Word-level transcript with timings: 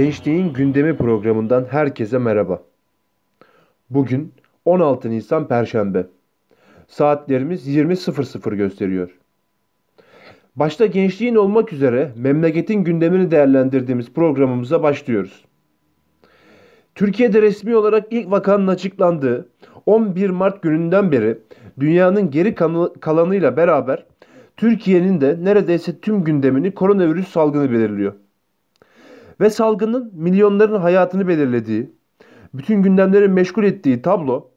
Gençliğin 0.00 0.52
Gündemi 0.52 0.96
programından 0.96 1.66
herkese 1.70 2.18
merhaba. 2.18 2.62
Bugün 3.90 4.32
16 4.64 5.10
Nisan 5.10 5.48
Perşembe. 5.48 6.06
Saatlerimiz 6.88 7.68
20.00 7.68 8.56
gösteriyor. 8.56 9.18
Başta 10.56 10.86
gençliğin 10.86 11.34
olmak 11.34 11.72
üzere 11.72 12.12
memleketin 12.16 12.84
gündemini 12.84 13.30
değerlendirdiğimiz 13.30 14.12
programımıza 14.12 14.82
başlıyoruz. 14.82 15.44
Türkiye'de 16.94 17.42
resmi 17.42 17.76
olarak 17.76 18.06
ilk 18.10 18.30
vakanın 18.30 18.66
açıklandığı 18.66 19.48
11 19.86 20.30
Mart 20.30 20.62
gününden 20.62 21.12
beri 21.12 21.38
dünyanın 21.80 22.30
geri 22.30 22.54
kalanıyla 23.00 23.56
beraber 23.56 24.04
Türkiye'nin 24.56 25.20
de 25.20 25.38
neredeyse 25.40 26.00
tüm 26.00 26.24
gündemini 26.24 26.74
koronavirüs 26.74 27.28
salgını 27.28 27.70
belirliyor. 27.70 28.12
Ve 29.40 29.50
salgının 29.50 30.12
milyonların 30.14 30.80
hayatını 30.80 31.28
belirlediği, 31.28 31.90
bütün 32.54 32.82
gündemleri 32.82 33.28
meşgul 33.28 33.64
ettiği 33.64 34.02
tablo 34.02 34.50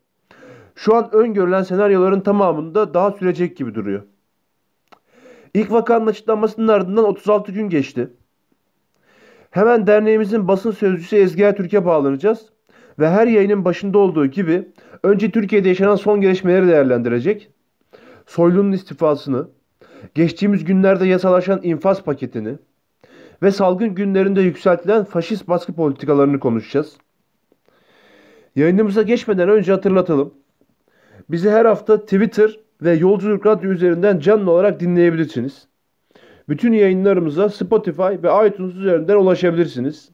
şu 0.75 0.95
an 0.95 1.13
öngörülen 1.13 1.63
senaryoların 1.63 2.21
tamamında 2.21 2.93
daha 2.93 3.11
sürecek 3.11 3.58
gibi 3.58 3.75
duruyor. 3.75 4.03
İlk 5.53 5.71
vakanın 5.71 6.08
açıklanmasının 6.08 6.67
ardından 6.67 7.05
36 7.05 7.52
gün 7.52 7.69
geçti. 7.69 8.09
Hemen 9.52 9.88
derneğimizin 9.88 10.47
basın 10.47 10.71
sözcüsü 10.71 11.15
Ezgi 11.15 11.53
Türkiye 11.58 11.86
bağlanacağız 11.86 12.49
ve 12.99 13.09
her 13.09 13.27
yayının 13.27 13.65
başında 13.65 13.97
olduğu 13.97 14.25
gibi 14.25 14.67
önce 15.03 15.31
Türkiye'de 15.31 15.69
yaşanan 15.69 15.95
son 15.95 16.21
gelişmeleri 16.21 16.67
değerlendirecek. 16.67 17.49
Soylu'nun 18.25 18.71
istifasını, 18.71 19.47
geçtiğimiz 20.15 20.65
günlerde 20.65 21.08
yasalaşan 21.08 21.59
infaz 21.63 22.03
paketini 22.03 22.58
ve 23.44 23.52
salgın 23.52 23.95
günlerinde 23.95 24.41
yükseltilen 24.41 25.03
faşist 25.03 25.47
baskı 25.47 25.73
politikalarını 25.73 26.39
konuşacağız. 26.39 26.97
Yayınımıza 28.55 29.02
geçmeden 29.02 29.49
önce 29.49 29.72
hatırlatalım. 29.72 30.33
Bizi 31.30 31.49
her 31.49 31.66
hafta 31.66 32.02
Twitter 32.02 32.59
ve 32.81 32.94
Yolculuk 32.94 33.45
Radyo 33.45 33.71
üzerinden 33.71 34.19
canlı 34.19 34.52
olarak 34.52 34.80
dinleyebilirsiniz. 34.80 35.67
Bütün 36.49 36.73
yayınlarımıza 36.73 37.49
Spotify 37.49 38.02
ve 38.02 38.47
iTunes 38.47 38.75
üzerinden 38.75 39.16
ulaşabilirsiniz. 39.16 40.11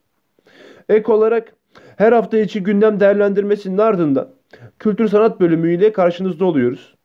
Ek 0.89 1.11
olarak 1.11 1.53
her 1.97 2.11
hafta 2.11 2.37
içi 2.37 2.63
gündem 2.63 2.99
değerlendirmesinin 2.99 3.77
ardından 3.77 4.29
kültür 4.79 5.07
sanat 5.07 5.39
bölümüyle 5.39 5.91
karşınızda 5.91 6.45
oluyoruz. 6.45 6.95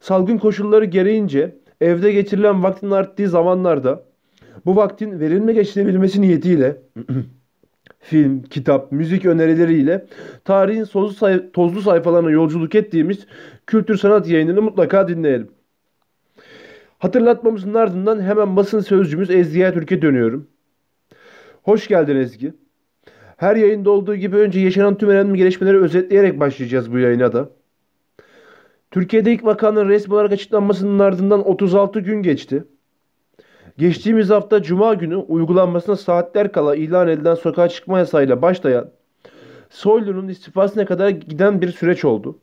Salgın 0.00 0.38
koşulları 0.38 0.84
gereğince 0.84 1.56
evde 1.80 2.12
geçirilen 2.12 2.62
vaktin 2.62 2.90
arttığı 2.90 3.28
zamanlarda 3.28 4.11
bu 4.66 4.76
vaktin 4.76 5.20
verimli 5.20 5.54
geçirebilmesi 5.54 6.20
niyetiyle 6.20 6.76
film, 8.00 8.42
kitap, 8.42 8.92
müzik 8.92 9.24
önerileriyle 9.26 10.06
tarihin 10.44 10.84
tozlu, 10.84 11.14
say 11.14 11.50
tozlu 11.52 11.82
sayfalarına 11.82 12.30
yolculuk 12.30 12.74
ettiğimiz 12.74 13.26
kültür 13.66 13.96
sanat 13.96 14.28
yayınını 14.28 14.62
mutlaka 14.62 15.08
dinleyelim. 15.08 15.50
Hatırlatmamızın 16.98 17.74
ardından 17.74 18.20
hemen 18.22 18.56
basın 18.56 18.80
sözcümüz 18.80 19.30
Ezgi'ye 19.30 19.72
Türkiye 19.72 20.02
dönüyorum. 20.02 20.46
Hoş 21.62 21.88
geldin 21.88 22.16
Ezgi. 22.16 22.52
Her 23.36 23.56
yayında 23.56 23.90
olduğu 23.90 24.16
gibi 24.16 24.36
önce 24.36 24.60
yaşanan 24.60 24.98
tüm 24.98 25.08
önemli 25.08 25.38
gelişmeleri 25.38 25.78
özetleyerek 25.78 26.40
başlayacağız 26.40 26.92
bu 26.92 26.98
yayına 26.98 27.32
da. 27.32 27.50
Türkiye'de 28.90 29.32
ilk 29.32 29.44
vakanın 29.44 29.88
resmi 29.88 30.14
olarak 30.14 30.32
açıklanmasının 30.32 30.98
ardından 30.98 31.48
36 31.48 32.00
gün 32.00 32.22
geçti. 32.22 32.64
Geçtiğimiz 33.78 34.30
hafta 34.30 34.62
Cuma 34.62 34.94
günü 34.94 35.16
uygulanmasına 35.16 35.96
saatler 35.96 36.52
kala 36.52 36.76
ilan 36.76 37.08
edilen 37.08 37.34
sokağa 37.34 37.68
çıkma 37.68 37.98
yasayla 37.98 38.42
başlayan 38.42 38.90
Soylu'nun 39.70 40.28
istifasına 40.28 40.86
kadar 40.86 41.08
giden 41.08 41.60
bir 41.60 41.72
süreç 41.72 42.04
oldu. 42.04 42.38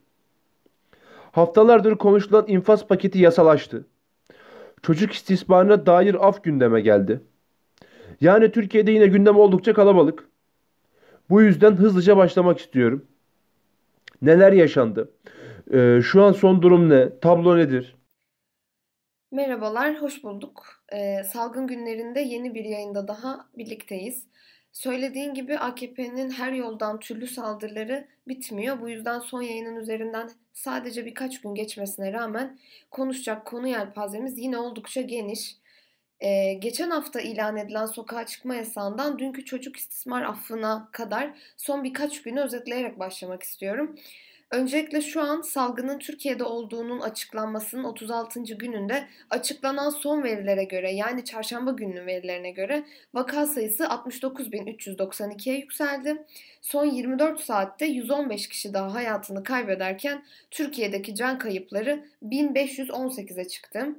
Haftalardır 1.31 1.95
konuşulan 1.95 2.45
infaz 2.47 2.87
paketi 2.87 3.19
yasalaştı. 3.19 3.85
Çocuk 4.81 5.13
istismarına 5.13 5.85
dair 5.85 6.27
af 6.27 6.43
gündeme 6.43 6.81
geldi. 6.81 7.21
Yani 8.21 8.51
Türkiye'de 8.51 8.91
yine 8.91 9.07
gündem 9.07 9.37
oldukça 9.37 9.73
kalabalık. 9.73 10.29
Bu 11.29 11.41
yüzden 11.41 11.71
hızlıca 11.75 12.17
başlamak 12.17 12.59
istiyorum. 12.59 13.05
Neler 14.21 14.53
yaşandı? 14.53 15.11
Ee, 15.73 15.99
şu 16.03 16.23
an 16.23 16.31
son 16.31 16.61
durum 16.61 16.89
ne? 16.89 17.19
Tablo 17.19 17.57
nedir? 17.57 17.95
Merhabalar, 19.31 20.01
hoş 20.01 20.23
bulduk. 20.23 20.78
Ee, 20.93 21.23
salgın 21.23 21.67
günlerinde 21.67 22.19
yeni 22.19 22.55
bir 22.55 22.65
yayında 22.65 23.07
daha 23.07 23.49
birlikteyiz. 23.57 24.27
Söylediğin 24.71 25.33
gibi 25.33 25.57
AKP'nin 25.57 26.29
her 26.29 26.51
yoldan 26.51 26.99
türlü 26.99 27.27
saldırıları 27.27 28.07
bitmiyor. 28.27 28.81
Bu 28.81 28.89
yüzden 28.89 29.19
son 29.19 29.41
yayının 29.41 29.75
üzerinden 29.75 30.29
sadece 30.53 31.05
birkaç 31.05 31.41
gün 31.41 31.55
geçmesine 31.55 32.13
rağmen 32.13 32.59
konuşacak 32.91 33.45
konu 33.45 33.67
yelpazemiz 33.67 34.37
yine 34.37 34.57
oldukça 34.57 35.01
geniş. 35.01 35.55
Ee, 36.19 36.53
geçen 36.53 36.89
hafta 36.89 37.21
ilan 37.21 37.57
edilen 37.57 37.85
sokağa 37.85 38.25
çıkma 38.25 38.55
yasağından 38.55 39.19
dünkü 39.19 39.45
çocuk 39.45 39.77
istismar 39.77 40.21
affına 40.21 40.89
kadar 40.91 41.33
son 41.57 41.83
birkaç 41.83 42.21
günü 42.21 42.39
özetleyerek 42.41 42.99
başlamak 42.99 43.43
istiyorum. 43.43 43.95
Öncelikle 44.51 45.01
şu 45.01 45.21
an 45.21 45.41
salgının 45.41 45.99
Türkiye'de 45.99 46.43
olduğunun 46.43 46.99
açıklanmasının 46.99 47.83
36. 47.83 48.43
gününde 48.43 49.07
açıklanan 49.29 49.89
son 49.89 50.23
verilere 50.23 50.63
göre 50.63 50.91
yani 50.91 51.25
çarşamba 51.25 51.71
gününün 51.71 52.07
verilerine 52.07 52.51
göre 52.51 52.83
vaka 53.13 53.45
sayısı 53.47 53.83
69.392'ye 53.83 55.57
yükseldi. 55.57 56.25
Son 56.61 56.85
24 56.85 57.39
saatte 57.39 57.85
115 57.85 58.47
kişi 58.47 58.73
daha 58.73 58.93
hayatını 58.93 59.43
kaybederken 59.43 60.25
Türkiye'deki 60.51 61.15
can 61.15 61.39
kayıpları 61.39 62.05
1518'e 62.23 63.47
çıktı. 63.47 63.95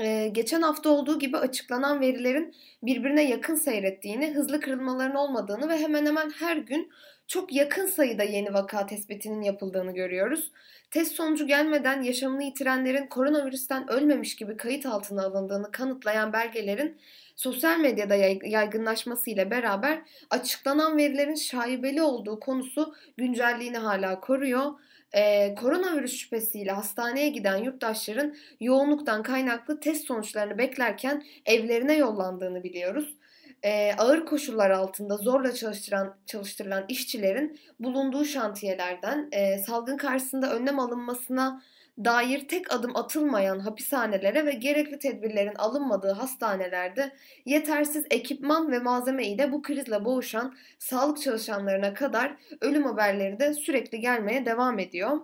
Ee, 0.00 0.28
geçen 0.32 0.62
hafta 0.62 0.90
olduğu 0.90 1.18
gibi 1.18 1.36
açıklanan 1.36 2.00
verilerin 2.00 2.54
birbirine 2.82 3.22
yakın 3.28 3.54
seyrettiğini, 3.54 4.34
hızlı 4.34 4.60
kırılmaların 4.60 5.16
olmadığını 5.16 5.68
ve 5.68 5.78
hemen 5.78 6.06
hemen 6.06 6.30
her 6.30 6.56
gün 6.56 6.92
çok 7.32 7.52
yakın 7.52 7.86
sayıda 7.86 8.22
yeni 8.22 8.54
vaka 8.54 8.86
tespitinin 8.86 9.42
yapıldığını 9.42 9.94
görüyoruz. 9.94 10.52
Test 10.90 11.12
sonucu 11.12 11.46
gelmeden 11.46 12.02
yaşamını 12.02 12.42
yitirenlerin 12.42 13.06
koronavirüsten 13.06 13.90
ölmemiş 13.90 14.36
gibi 14.36 14.56
kayıt 14.56 14.86
altına 14.86 15.24
alındığını 15.24 15.72
kanıtlayan 15.72 16.32
belgelerin 16.32 16.96
sosyal 17.36 17.78
medyada 17.78 18.14
yaygınlaşması 18.46 19.30
ile 19.30 19.50
beraber 19.50 20.02
açıklanan 20.30 20.96
verilerin 20.96 21.34
şaibeli 21.34 22.02
olduğu 22.02 22.40
konusu 22.40 22.94
güncelliğini 23.16 23.78
hala 23.78 24.20
koruyor. 24.20 24.72
Ee, 25.12 25.54
koronavirüs 25.54 26.16
şüphesiyle 26.16 26.72
hastaneye 26.72 27.28
giden 27.28 27.56
yurttaşların 27.56 28.34
yoğunluktan 28.60 29.22
kaynaklı 29.22 29.80
test 29.80 30.06
sonuçlarını 30.06 30.58
beklerken 30.58 31.24
evlerine 31.46 31.96
yollandığını 31.96 32.64
biliyoruz 32.64 33.16
e, 33.62 33.92
ağır 33.98 34.26
koşullar 34.26 34.70
altında 34.70 35.16
zorla 35.16 35.54
çalıştıran 35.54 36.16
çalıştırılan 36.26 36.84
işçilerin 36.88 37.60
bulunduğu 37.80 38.24
şantiyelerden 38.24 39.28
e, 39.32 39.58
salgın 39.58 39.96
karşısında 39.96 40.54
önlem 40.54 40.78
alınmasına 40.78 41.62
dair 42.04 42.48
tek 42.48 42.74
adım 42.74 42.96
atılmayan 42.96 43.58
hapishanelere 43.58 44.46
ve 44.46 44.52
gerekli 44.52 44.98
tedbirlerin 44.98 45.54
alınmadığı 45.54 46.12
hastanelerde 46.12 47.12
yetersiz 47.44 48.04
ekipman 48.10 48.72
ve 48.72 48.78
malzeme 48.78 49.26
ile 49.26 49.52
bu 49.52 49.62
krizle 49.62 50.04
boğuşan 50.04 50.56
sağlık 50.78 51.20
çalışanlarına 51.20 51.94
kadar 51.94 52.36
ölüm 52.60 52.84
haberleri 52.84 53.40
de 53.40 53.54
sürekli 53.54 54.00
gelmeye 54.00 54.46
devam 54.46 54.78
ediyor. 54.78 55.20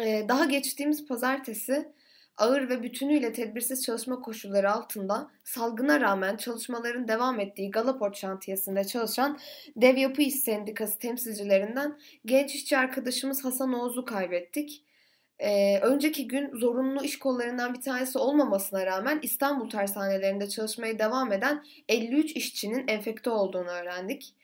Ee, 0.00 0.24
daha 0.28 0.44
geçtiğimiz 0.44 1.06
pazartesi 1.06 1.92
ağır 2.36 2.68
ve 2.68 2.82
bütünüyle 2.82 3.32
tedbirsiz 3.32 3.84
çalışma 3.84 4.20
koşulları 4.20 4.72
altında 4.72 5.30
salgına 5.44 6.00
rağmen 6.00 6.36
çalışmaların 6.36 7.08
devam 7.08 7.40
ettiği 7.40 7.70
Galaport 7.70 8.16
şantiyesinde 8.16 8.84
çalışan 8.84 9.38
Dev 9.76 9.96
Yapı 9.96 10.22
İş 10.22 10.34
Sendikası 10.34 10.98
temsilcilerinden 10.98 11.98
genç 12.24 12.54
işçi 12.54 12.78
arkadaşımız 12.78 13.44
Hasan 13.44 13.72
Oğuz'u 13.72 14.04
kaybettik. 14.04 14.84
Ee, 15.38 15.78
önceki 15.78 16.28
gün 16.28 16.58
zorunlu 16.58 17.04
iş 17.04 17.18
kollarından 17.18 17.74
bir 17.74 17.80
tanesi 17.80 18.18
olmamasına 18.18 18.86
rağmen 18.86 19.18
İstanbul 19.22 19.70
tersanelerinde 19.70 20.48
çalışmaya 20.48 20.98
devam 20.98 21.32
eden 21.32 21.64
53 21.88 22.32
işçinin 22.32 22.88
enfekte 22.88 23.30
olduğunu 23.30 23.68
öğrendik. 23.68 24.34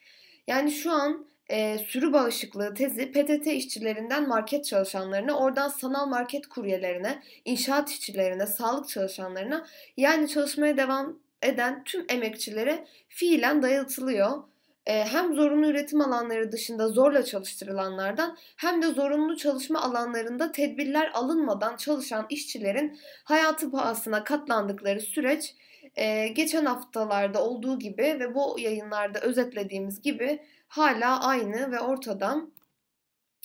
Yani 0.46 0.70
şu 0.70 0.92
an 0.92 1.26
e, 1.50 1.79
sürü 1.79 2.12
bağışıklığı 2.12 2.75
tezi 2.75 3.12
PTT 3.12 3.47
işçilerinden 3.47 4.29
market 4.29 4.64
çalışanlarına, 4.64 5.38
oradan 5.38 5.69
sanal 5.69 6.06
market 6.06 6.47
kuryelerine, 6.47 7.23
inşaat 7.44 7.91
işçilerine, 7.91 8.47
sağlık 8.47 8.88
çalışanlarına 8.88 9.67
yani 9.97 10.29
çalışmaya 10.29 10.76
devam 10.76 11.19
eden 11.43 11.85
tüm 11.85 12.06
emekçilere 12.08 12.87
fiilen 13.08 13.62
dayatılıyor. 13.62 14.43
E, 14.87 15.05
hem 15.05 15.35
zorunlu 15.35 15.67
üretim 15.67 16.00
alanları 16.00 16.52
dışında 16.52 16.88
zorla 16.88 17.25
çalıştırılanlardan 17.25 18.37
hem 18.56 18.82
de 18.82 18.87
zorunlu 18.87 19.37
çalışma 19.37 19.82
alanlarında 19.82 20.52
tedbirler 20.52 21.11
alınmadan 21.14 21.76
çalışan 21.76 22.26
işçilerin 22.31 22.99
hayatı 23.25 23.70
pahasına 23.70 24.25
katlandıkları 24.25 25.00
süreç 25.00 25.55
e, 25.97 26.29
geçen 26.29 26.64
haftalarda 26.64 27.44
olduğu 27.44 27.79
gibi 27.79 28.02
ve 28.02 28.35
bu 28.35 28.56
yayınlarda 28.58 29.20
özetlediğimiz 29.20 30.00
gibi 30.00 30.41
hala 30.70 31.20
aynı 31.20 31.72
ve 31.72 31.81
ortada. 31.81 32.43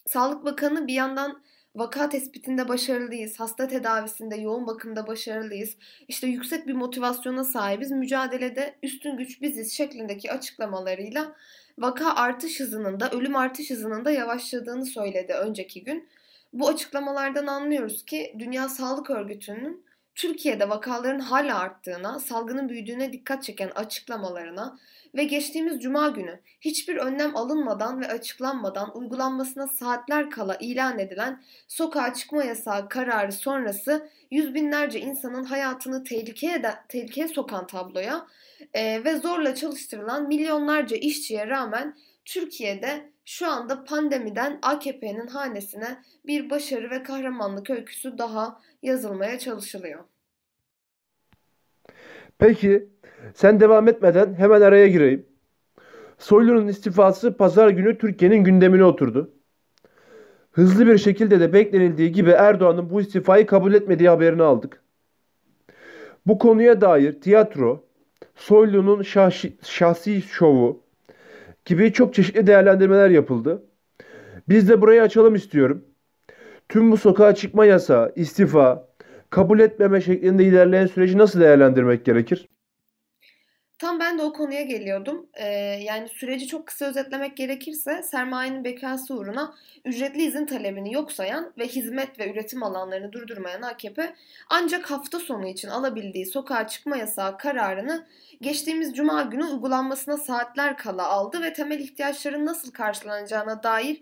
Sağlık 0.05 0.45
Bakanı 0.45 0.87
bir 0.87 0.93
yandan 0.93 1.41
vaka 1.75 2.09
tespitinde 2.09 2.67
başarılıyız, 2.67 3.39
hasta 3.39 3.67
tedavisinde, 3.67 4.35
yoğun 4.35 4.67
bakımda 4.67 5.07
başarılıyız, 5.07 5.77
işte 6.07 6.27
yüksek 6.27 6.67
bir 6.67 6.73
motivasyona 6.73 7.43
sahibiz, 7.43 7.91
mücadelede 7.91 8.75
üstün 8.83 9.17
güç 9.17 9.41
biziz 9.41 9.73
şeklindeki 9.73 10.31
açıklamalarıyla 10.31 11.35
vaka 11.77 12.15
artış 12.15 12.59
hızının 12.59 12.99
da 12.99 13.09
ölüm 13.09 13.35
artış 13.35 13.69
hızının 13.69 14.05
da 14.05 14.11
yavaşladığını 14.11 14.85
söyledi 14.85 15.33
önceki 15.33 15.83
gün. 15.83 16.07
Bu 16.53 16.67
açıklamalardan 16.67 17.47
anlıyoruz 17.47 18.05
ki 18.05 18.35
Dünya 18.39 18.69
Sağlık 18.69 19.09
Örgütü'nün 19.09 19.84
Türkiye'de 20.15 20.69
vakaların 20.69 21.19
hala 21.19 21.59
arttığına, 21.59 22.19
salgının 22.19 22.69
büyüdüğüne 22.69 23.13
dikkat 23.13 23.43
çeken 23.43 23.69
açıklamalarına 23.75 24.79
ve 25.15 25.23
geçtiğimiz 25.23 25.81
cuma 25.81 26.09
günü 26.09 26.39
hiçbir 26.61 26.95
önlem 26.95 27.37
alınmadan 27.37 28.01
ve 28.01 28.07
açıklanmadan 28.07 28.97
uygulanmasına 28.97 29.67
saatler 29.67 30.29
kala 30.29 30.55
ilan 30.55 30.99
edilen 30.99 31.43
sokağa 31.67 32.13
çıkma 32.13 32.43
yasağı 32.43 32.89
kararı 32.89 33.31
sonrası 33.31 34.09
yüz 34.31 34.53
binlerce 34.53 34.99
insanın 34.99 35.43
hayatını 35.43 36.03
tehlikeye, 36.03 36.63
de, 36.63 36.73
tehlikeye 36.89 37.27
sokan 37.27 37.67
tabloya 37.67 38.27
e, 38.73 39.03
ve 39.03 39.15
zorla 39.15 39.55
çalıştırılan 39.55 40.27
milyonlarca 40.27 40.97
işçiye 40.97 41.47
rağmen 41.47 41.97
Türkiye'de 42.25 43.14
şu 43.25 43.47
anda 43.47 43.83
pandemiden 43.83 44.59
AKP'nin 44.61 45.27
hanesine 45.27 45.97
bir 46.27 46.49
başarı 46.49 46.89
ve 46.89 47.03
kahramanlık 47.03 47.69
öyküsü 47.69 48.17
daha 48.17 48.61
yazılmaya 48.83 49.39
çalışılıyor. 49.39 50.03
Peki 52.37 52.89
sen 53.33 53.59
devam 53.59 53.87
etmeden 53.87 54.33
hemen 54.33 54.61
araya 54.61 54.87
gireyim. 54.87 55.25
Soylu'nun 56.17 56.67
istifası 56.67 57.37
pazar 57.37 57.69
günü 57.69 57.97
Türkiye'nin 57.97 58.43
gündemine 58.43 58.83
oturdu. 58.83 59.33
Hızlı 60.51 60.87
bir 60.87 60.97
şekilde 60.97 61.39
de 61.39 61.53
beklenildiği 61.53 62.11
gibi 62.11 62.29
Erdoğan'ın 62.29 62.89
bu 62.89 63.01
istifayı 63.01 63.45
kabul 63.45 63.73
etmediği 63.73 64.09
haberini 64.09 64.43
aldık. 64.43 64.83
Bu 66.25 66.39
konuya 66.39 66.81
dair 66.81 67.21
tiyatro, 67.21 67.85
Soylu'nun 68.35 69.01
şahsi, 69.01 69.57
şahsi 69.63 70.21
şovu 70.21 70.84
gibi 71.65 71.93
çok 71.93 72.13
çeşitli 72.13 72.47
değerlendirmeler 72.47 73.09
yapıldı. 73.09 73.63
Biz 74.49 74.69
de 74.69 74.81
burayı 74.81 75.01
açalım 75.01 75.35
istiyorum. 75.35 75.85
Tüm 76.69 76.91
bu 76.91 76.97
sokağa 76.97 77.35
çıkma 77.35 77.65
yasağı, 77.65 78.13
istifa, 78.15 78.89
kabul 79.29 79.59
etmeme 79.59 80.01
şeklinde 80.01 80.43
ilerleyen 80.45 80.87
süreci 80.87 81.17
nasıl 81.17 81.39
değerlendirmek 81.39 82.05
gerekir? 82.05 82.47
Tam 83.79 83.99
ben 83.99 84.17
de 84.17 84.23
o 84.23 84.33
konuya 84.33 84.61
geliyordum. 84.61 85.29
Ee, 85.33 85.47
yani 85.81 86.09
süreci 86.09 86.47
çok 86.47 86.67
kısa 86.67 86.85
özetlemek 86.85 87.37
gerekirse 87.37 88.03
sermayenin 88.03 88.63
bekası 88.63 89.13
uğruna 89.15 89.55
ücretli 89.85 90.23
izin 90.23 90.45
talebini 90.45 90.93
yok 90.93 91.11
sayan 91.11 91.53
ve 91.57 91.67
hizmet 91.67 92.19
ve 92.19 92.31
üretim 92.31 92.63
alanlarını 92.63 93.11
durdurmayan 93.11 93.61
AKP 93.61 94.13
ancak 94.49 94.91
hafta 94.91 95.19
sonu 95.19 95.47
için 95.47 95.67
alabildiği 95.67 96.25
sokağa 96.25 96.67
çıkma 96.67 96.97
yasağı 96.97 97.37
kararını 97.37 98.07
geçtiğimiz 98.41 98.95
cuma 98.95 99.21
günü 99.21 99.43
uygulanmasına 99.43 100.17
saatler 100.17 100.77
kala 100.77 101.07
aldı 101.07 101.41
ve 101.41 101.53
temel 101.53 101.79
ihtiyaçların 101.79 102.45
nasıl 102.45 102.71
karşılanacağına 102.71 103.63
dair 103.63 104.01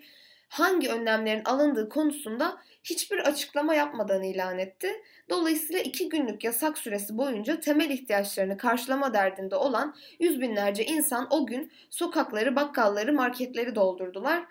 hangi 0.54 0.90
önlemlerin 0.90 1.42
alındığı 1.46 1.90
konusunda 1.90 2.58
hiçbir 2.84 3.20
açıklama 3.20 3.76
yapmadan 3.76 4.24
ilan 4.24 4.60
etti. 4.60 4.90
Dolayısıyla 5.30 5.82
iki 5.82 6.10
günlük 6.10 6.44
yasak 6.44 6.78
süresi 6.78 7.18
boyunca 7.18 7.60
temel 7.60 7.90
ihtiyaçlarını 7.90 8.58
karşılama 8.58 9.14
derdinde 9.14 9.56
olan 9.56 9.96
yüz 10.20 10.42
binlerce 10.42 10.86
insan 10.86 11.28
o 11.30 11.46
gün 11.46 11.72
sokakları, 11.90 12.56
bakkalları, 12.56 13.14
marketleri 13.14 13.76
doldurdular. 13.76 14.46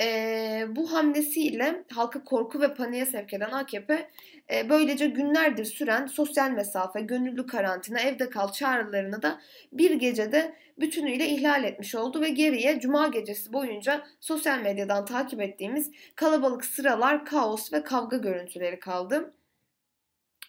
E, 0.00 0.66
bu 0.68 0.92
hamlesiyle 0.92 1.84
halkı 1.92 2.24
korku 2.24 2.60
ve 2.60 2.74
paniğe 2.74 3.06
sevk 3.06 3.34
eden 3.34 3.50
AKP 3.50 4.10
e, 4.52 4.68
böylece 4.68 5.06
günlerdir 5.06 5.64
süren 5.64 6.06
sosyal 6.06 6.50
mesafe, 6.50 7.00
gönüllü 7.00 7.46
karantina, 7.46 8.00
evde 8.00 8.30
kal 8.30 8.52
çağrılarını 8.52 9.22
da 9.22 9.40
bir 9.72 9.90
gecede 9.90 10.54
bütünüyle 10.78 11.28
ihlal 11.28 11.64
etmiş 11.64 11.94
oldu 11.94 12.20
ve 12.20 12.28
geriye 12.28 12.80
cuma 12.80 13.08
gecesi 13.08 13.52
boyunca 13.52 14.06
sosyal 14.20 14.58
medyadan 14.58 15.04
takip 15.04 15.40
ettiğimiz 15.40 15.90
kalabalık 16.14 16.64
sıralar, 16.64 17.24
kaos 17.24 17.72
ve 17.72 17.82
kavga 17.82 18.16
görüntüleri 18.16 18.80
kaldı. 18.80 19.34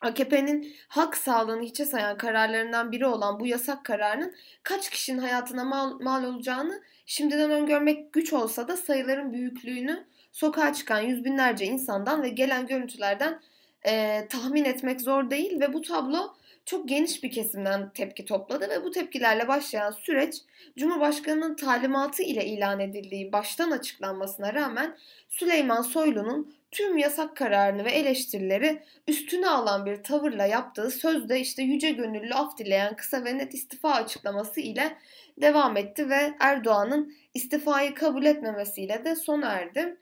AKP'nin 0.02 0.76
halk 0.88 1.18
sağlığını 1.18 1.64
hiçe 1.64 1.86
sayan 1.86 2.18
kararlarından 2.18 2.92
biri 2.92 3.06
olan 3.06 3.40
bu 3.40 3.48
yasak 3.48 3.86
kararının 3.86 4.36
kaç 4.64 4.90
kişinin 4.90 5.18
hayatına 5.18 5.64
mal, 5.64 6.00
mal 6.00 6.24
olacağını 6.24 6.82
şimdiden 7.06 7.52
öngörmek 7.52 8.14
güç 8.14 8.34
olsa 8.34 8.68
da 8.68 8.78
sayıların 8.78 9.34
büyüklüğünü 9.34 10.06
sokağa 10.32 10.74
çıkan 10.74 11.00
yüz 11.00 11.26
binlerce 11.26 11.66
insandan 11.66 12.24
ve 12.24 12.30
gelen 12.30 12.68
görüntülerden 12.68 13.42
e, 13.88 14.28
tahmin 14.30 14.66
etmek 14.66 15.02
zor 15.02 15.30
değil 15.30 15.60
ve 15.60 15.74
bu 15.74 15.82
tablo 15.82 16.36
çok 16.66 16.90
geniş 16.90 17.24
bir 17.24 17.32
kesimden 17.32 17.90
tepki 17.90 18.26
topladı 18.26 18.70
ve 18.70 18.84
bu 18.84 18.92
tepkilerle 18.92 19.48
başlayan 19.48 19.92
süreç 19.92 20.36
Cumhurbaşkanı'nın 20.78 21.56
talimatı 21.56 22.24
ile 22.24 22.46
ilan 22.46 22.80
edildiği 22.80 23.32
baştan 23.32 23.72
açıklanmasına 23.72 24.54
rağmen 24.54 24.98
Süleyman 25.30 25.82
Soylu'nun 25.82 26.56
tüm 26.72 26.98
yasak 26.98 27.38
kararını 27.38 27.86
ve 27.86 27.92
eleştirileri 27.92 28.84
üstüne 29.08 29.50
alan 29.50 29.86
bir 29.86 30.04
tavırla 30.04 30.46
yaptığı 30.46 30.92
sözde 30.92 31.40
işte 31.40 31.64
yüce 31.64 31.92
gönüllü 31.92 32.34
af 32.34 32.58
dileyen 32.58 32.96
kısa 32.96 33.26
ve 33.26 33.38
net 33.38 33.54
istifa 33.54 33.92
açıklaması 33.92 34.60
ile 34.60 34.98
devam 35.42 35.78
etti 35.78 36.10
ve 36.10 36.34
Erdoğan'ın 36.40 37.14
istifayı 37.34 37.94
kabul 37.94 38.26
etmemesiyle 38.26 39.06
de 39.06 39.16
sona 39.16 39.52
erdi. 39.52 39.98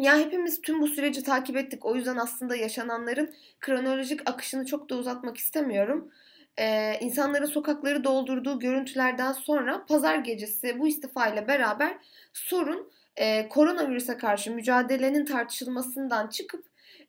Ya 0.00 0.18
hepimiz 0.18 0.60
tüm 0.60 0.80
bu 0.80 0.88
süreci 0.88 1.22
takip 1.22 1.56
ettik. 1.56 1.84
O 1.84 1.96
yüzden 1.96 2.16
aslında 2.16 2.56
yaşananların 2.56 3.34
kronolojik 3.60 4.30
akışını 4.30 4.66
çok 4.66 4.90
da 4.90 4.94
uzatmak 4.96 5.36
istemiyorum. 5.36 6.10
Ee, 6.58 6.98
insanların 7.00 7.46
sokakları 7.46 8.04
doldurduğu 8.04 8.58
görüntülerden 8.58 9.32
sonra 9.32 9.86
pazar 9.86 10.18
gecesi 10.18 10.78
bu 10.78 10.88
istifa 10.88 11.28
ile 11.28 11.48
beraber 11.48 11.98
sorun 12.32 12.90
e, 13.16 13.48
koronavirüse 13.48 14.16
karşı 14.16 14.50
mücadelenin 14.50 15.24
tartışılmasından 15.24 16.28
çıkıp 16.28 16.64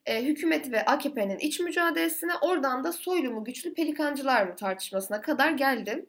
e, 0.06 0.24
hükümet 0.24 0.72
ve 0.72 0.86
AKP'nin 0.86 1.38
iç 1.38 1.60
mücadelesine 1.60 2.32
oradan 2.42 2.84
da 2.84 2.92
soylu 2.92 3.32
mu 3.32 3.44
güçlü 3.44 3.74
pelikancılar 3.74 4.44
mı 4.44 4.56
tartışmasına 4.56 5.22
kadar 5.22 5.52
geldi. 5.52 6.06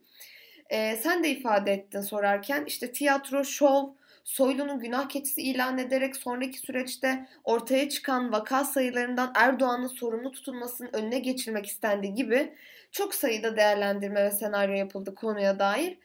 E, 0.70 0.96
sen 0.96 1.24
de 1.24 1.30
ifade 1.30 1.72
ettin 1.72 2.00
sorarken 2.00 2.64
işte 2.64 2.92
tiyatro, 2.92 3.44
şov, 3.44 3.88
Soylu'nun 4.24 4.80
günah 4.80 5.08
keçisi 5.08 5.42
ilan 5.42 5.78
ederek 5.78 6.16
sonraki 6.16 6.58
süreçte 6.58 7.26
ortaya 7.44 7.88
çıkan 7.88 8.32
vaka 8.32 8.64
sayılarından 8.64 9.32
Erdoğan'ın 9.34 9.86
sorumlu 9.86 10.32
tutulmasının 10.32 10.90
önüne 10.92 11.18
geçirmek 11.18 11.66
istendiği 11.66 12.14
gibi 12.14 12.54
çok 12.92 13.14
sayıda 13.14 13.56
değerlendirme 13.56 14.24
ve 14.24 14.30
senaryo 14.30 14.74
yapıldı 14.74 15.14
konuya 15.14 15.58
dair. 15.58 15.98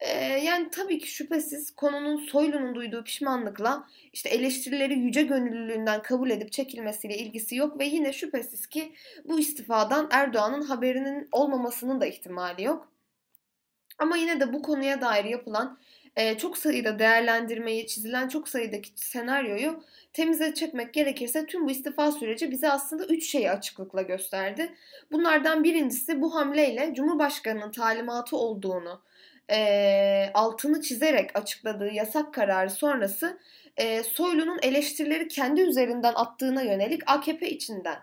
Ee, 0.00 0.24
yani 0.24 0.70
tabii 0.70 0.98
ki 0.98 1.10
şüphesiz 1.10 1.74
konunun 1.74 2.16
Soylu'nun 2.16 2.74
duyduğu 2.74 3.04
pişmanlıkla 3.04 3.88
işte 4.12 4.28
eleştirileri 4.28 4.98
yüce 4.98 5.22
gönüllülüğünden 5.22 6.02
kabul 6.02 6.30
edip 6.30 6.52
çekilmesiyle 6.52 7.16
ilgisi 7.16 7.56
yok 7.56 7.78
ve 7.78 7.84
yine 7.84 8.12
şüphesiz 8.12 8.66
ki 8.66 8.92
bu 9.24 9.40
istifadan 9.40 10.08
Erdoğan'ın 10.12 10.62
haberinin 10.62 11.28
olmamasının 11.32 12.00
da 12.00 12.06
ihtimali 12.06 12.62
yok. 12.62 12.92
Ama 13.98 14.16
yine 14.16 14.40
de 14.40 14.52
bu 14.52 14.62
konuya 14.62 15.00
dair 15.00 15.24
yapılan 15.24 15.78
e, 16.16 16.38
çok 16.38 16.58
sayıda 16.58 16.98
değerlendirmeyi, 16.98 17.86
çizilen 17.86 18.28
çok 18.28 18.48
sayıdaki 18.48 18.90
senaryoyu 18.94 19.84
temize 20.12 20.54
çekmek 20.54 20.94
gerekirse 20.94 21.46
tüm 21.46 21.66
bu 21.66 21.70
istifa 21.70 22.12
süreci 22.12 22.50
bize 22.50 22.70
aslında 22.70 23.06
üç 23.06 23.30
şeyi 23.30 23.50
açıklıkla 23.50 24.02
gösterdi. 24.02 24.74
Bunlardan 25.12 25.64
birincisi 25.64 26.20
bu 26.20 26.34
hamleyle 26.34 26.94
Cumhurbaşkanı'nın 26.94 27.70
talimatı 27.70 28.36
olduğunu 28.36 29.02
e, 29.50 30.30
altını 30.34 30.80
çizerek 30.80 31.38
açıkladığı 31.38 31.92
yasak 31.92 32.34
kararı 32.34 32.70
sonrası 32.70 33.38
e, 33.76 34.02
Soylu'nun 34.02 34.58
eleştirileri 34.62 35.28
kendi 35.28 35.60
üzerinden 35.60 36.12
attığına 36.14 36.62
yönelik 36.62 37.02
AKP 37.06 37.50
içinden 37.50 37.98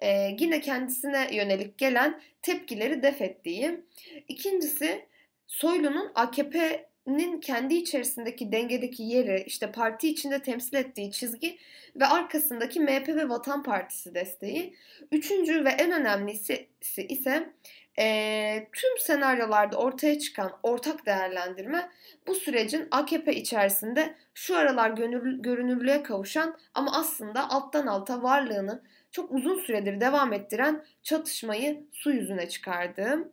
e, 0.00 0.36
yine 0.38 0.60
kendisine 0.60 1.28
yönelik 1.32 1.78
gelen 1.78 2.20
tepkileri 2.42 3.02
def 3.02 3.22
ettiği. 3.22 3.80
İkincisi 4.28 5.06
Soylu'nun 5.46 6.12
AKP 6.14 6.86
nin 7.06 7.40
kendi 7.40 7.74
içerisindeki 7.74 8.52
dengedeki 8.52 9.02
yeri, 9.02 9.44
işte 9.46 9.72
parti 9.72 10.08
içinde 10.08 10.42
temsil 10.42 10.76
ettiği 10.76 11.12
çizgi 11.12 11.58
ve 11.96 12.06
arkasındaki 12.06 12.80
MHP 12.80 13.08
ve 13.08 13.28
Vatan 13.28 13.62
Partisi 13.62 14.14
desteği. 14.14 14.76
Üçüncü 15.12 15.64
ve 15.64 15.70
en 15.70 15.92
önemlisi 15.92 16.68
ise 17.08 17.52
e, 17.98 18.68
tüm 18.72 18.98
senaryolarda 18.98 19.76
ortaya 19.76 20.18
çıkan 20.18 20.52
ortak 20.62 21.06
değerlendirme 21.06 21.90
bu 22.26 22.34
sürecin 22.34 22.88
AKP 22.90 23.34
içerisinde 23.34 24.14
şu 24.34 24.56
aralar 24.56 24.90
gönül, 24.90 25.42
görünürlüğe 25.42 26.02
kavuşan 26.02 26.56
ama 26.74 26.96
aslında 26.96 27.50
alttan 27.50 27.86
alta 27.86 28.22
varlığını 28.22 28.82
çok 29.10 29.32
uzun 29.32 29.58
süredir 29.58 30.00
devam 30.00 30.32
ettiren 30.32 30.84
çatışmayı 31.02 31.84
su 31.92 32.12
yüzüne 32.12 32.48
çıkardı. 32.48 33.28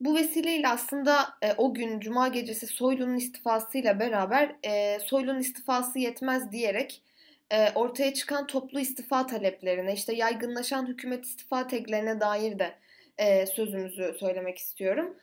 Bu 0.00 0.14
vesileyle 0.16 0.68
aslında 0.68 1.28
e, 1.42 1.52
o 1.56 1.74
gün 1.74 2.00
Cuma 2.00 2.28
gecesi 2.28 2.66
Soylu'nun 2.66 3.16
istifasıyla 3.16 4.00
beraber 4.00 4.56
e, 4.64 4.98
Soylu'nun 5.00 5.40
istifası 5.40 5.98
yetmez 5.98 6.52
diyerek 6.52 7.02
e, 7.50 7.70
ortaya 7.74 8.14
çıkan 8.14 8.46
toplu 8.46 8.80
istifa 8.80 9.26
taleplerine, 9.26 9.94
işte 9.94 10.14
yaygınlaşan 10.14 10.86
hükümet 10.86 11.24
istifa 11.24 11.66
teklerine 11.66 12.20
dair 12.20 12.58
de 12.58 12.74
e, 13.18 13.46
sözümüzü 13.46 14.16
söylemek 14.20 14.58
istiyorum. 14.58 15.16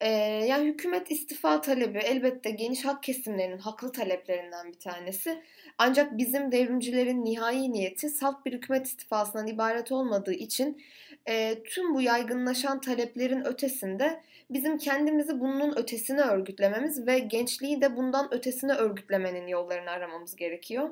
E, 0.00 0.08
yani 0.46 0.66
hükümet 0.68 1.10
istifa 1.10 1.60
talebi 1.60 1.98
elbette 1.98 2.50
geniş 2.50 2.84
hak 2.84 3.02
kesimlerinin 3.02 3.58
haklı 3.58 3.92
taleplerinden 3.92 4.68
bir 4.68 4.78
tanesi. 4.78 5.42
Ancak 5.78 6.18
bizim 6.18 6.52
devrimcilerin 6.52 7.24
nihai 7.24 7.72
niyeti 7.72 8.08
salt 8.10 8.46
bir 8.46 8.52
hükümet 8.52 8.86
istifasından 8.86 9.46
ibaret 9.46 9.92
olmadığı 9.92 10.32
için 10.32 10.82
e, 11.28 11.62
tüm 11.64 11.94
bu 11.94 12.00
yaygınlaşan 12.00 12.80
taleplerin 12.80 13.44
ötesinde 13.44 14.20
bizim 14.50 14.78
kendimizi 14.78 15.40
bunun 15.40 15.76
ötesine 15.76 16.20
örgütlememiz 16.20 17.06
ve 17.06 17.18
gençliği 17.18 17.80
de 17.80 17.96
bundan 17.96 18.34
ötesine 18.34 18.72
örgütlemenin 18.72 19.46
yollarını 19.46 19.90
aramamız 19.90 20.36
gerekiyor. 20.36 20.90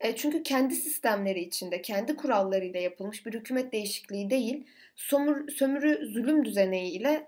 E, 0.00 0.16
çünkü 0.16 0.42
kendi 0.42 0.74
sistemleri 0.74 1.40
içinde, 1.40 1.82
kendi 1.82 2.16
kurallarıyla 2.16 2.80
yapılmış 2.80 3.26
bir 3.26 3.34
hükümet 3.34 3.72
değişikliği 3.72 4.30
değil, 4.30 4.66
sömür, 4.96 5.48
sömürü 5.52 6.06
zulüm 6.06 6.44
düzeneğiyle 6.44 7.26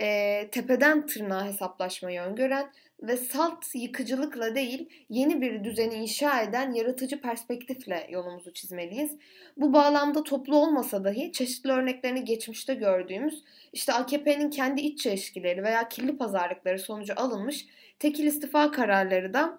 e, 0.00 0.48
tepeden 0.50 1.06
tırnağa 1.06 1.46
hesaplaşmayı 1.46 2.20
öngören 2.20 2.70
ve 3.02 3.16
salt 3.16 3.64
yıkıcılıkla 3.74 4.54
değil 4.54 4.88
yeni 5.08 5.40
bir 5.40 5.64
düzeni 5.64 5.94
inşa 5.94 6.42
eden 6.42 6.72
yaratıcı 6.72 7.20
perspektifle 7.20 8.06
yolumuzu 8.10 8.52
çizmeliyiz. 8.52 9.16
Bu 9.56 9.72
bağlamda 9.72 10.22
toplu 10.22 10.56
olmasa 10.56 11.04
dahi 11.04 11.32
çeşitli 11.32 11.72
örneklerini 11.72 12.24
geçmişte 12.24 12.74
gördüğümüz 12.74 13.44
işte 13.72 13.92
AKP'nin 13.92 14.50
kendi 14.50 14.80
iç 14.80 15.00
çelişkileri 15.00 15.62
veya 15.62 15.88
kirli 15.88 16.16
pazarlıkları 16.16 16.78
sonucu 16.78 17.14
alınmış 17.16 17.66
tekil 17.98 18.26
istifa 18.26 18.70
kararları 18.70 19.34
da 19.34 19.58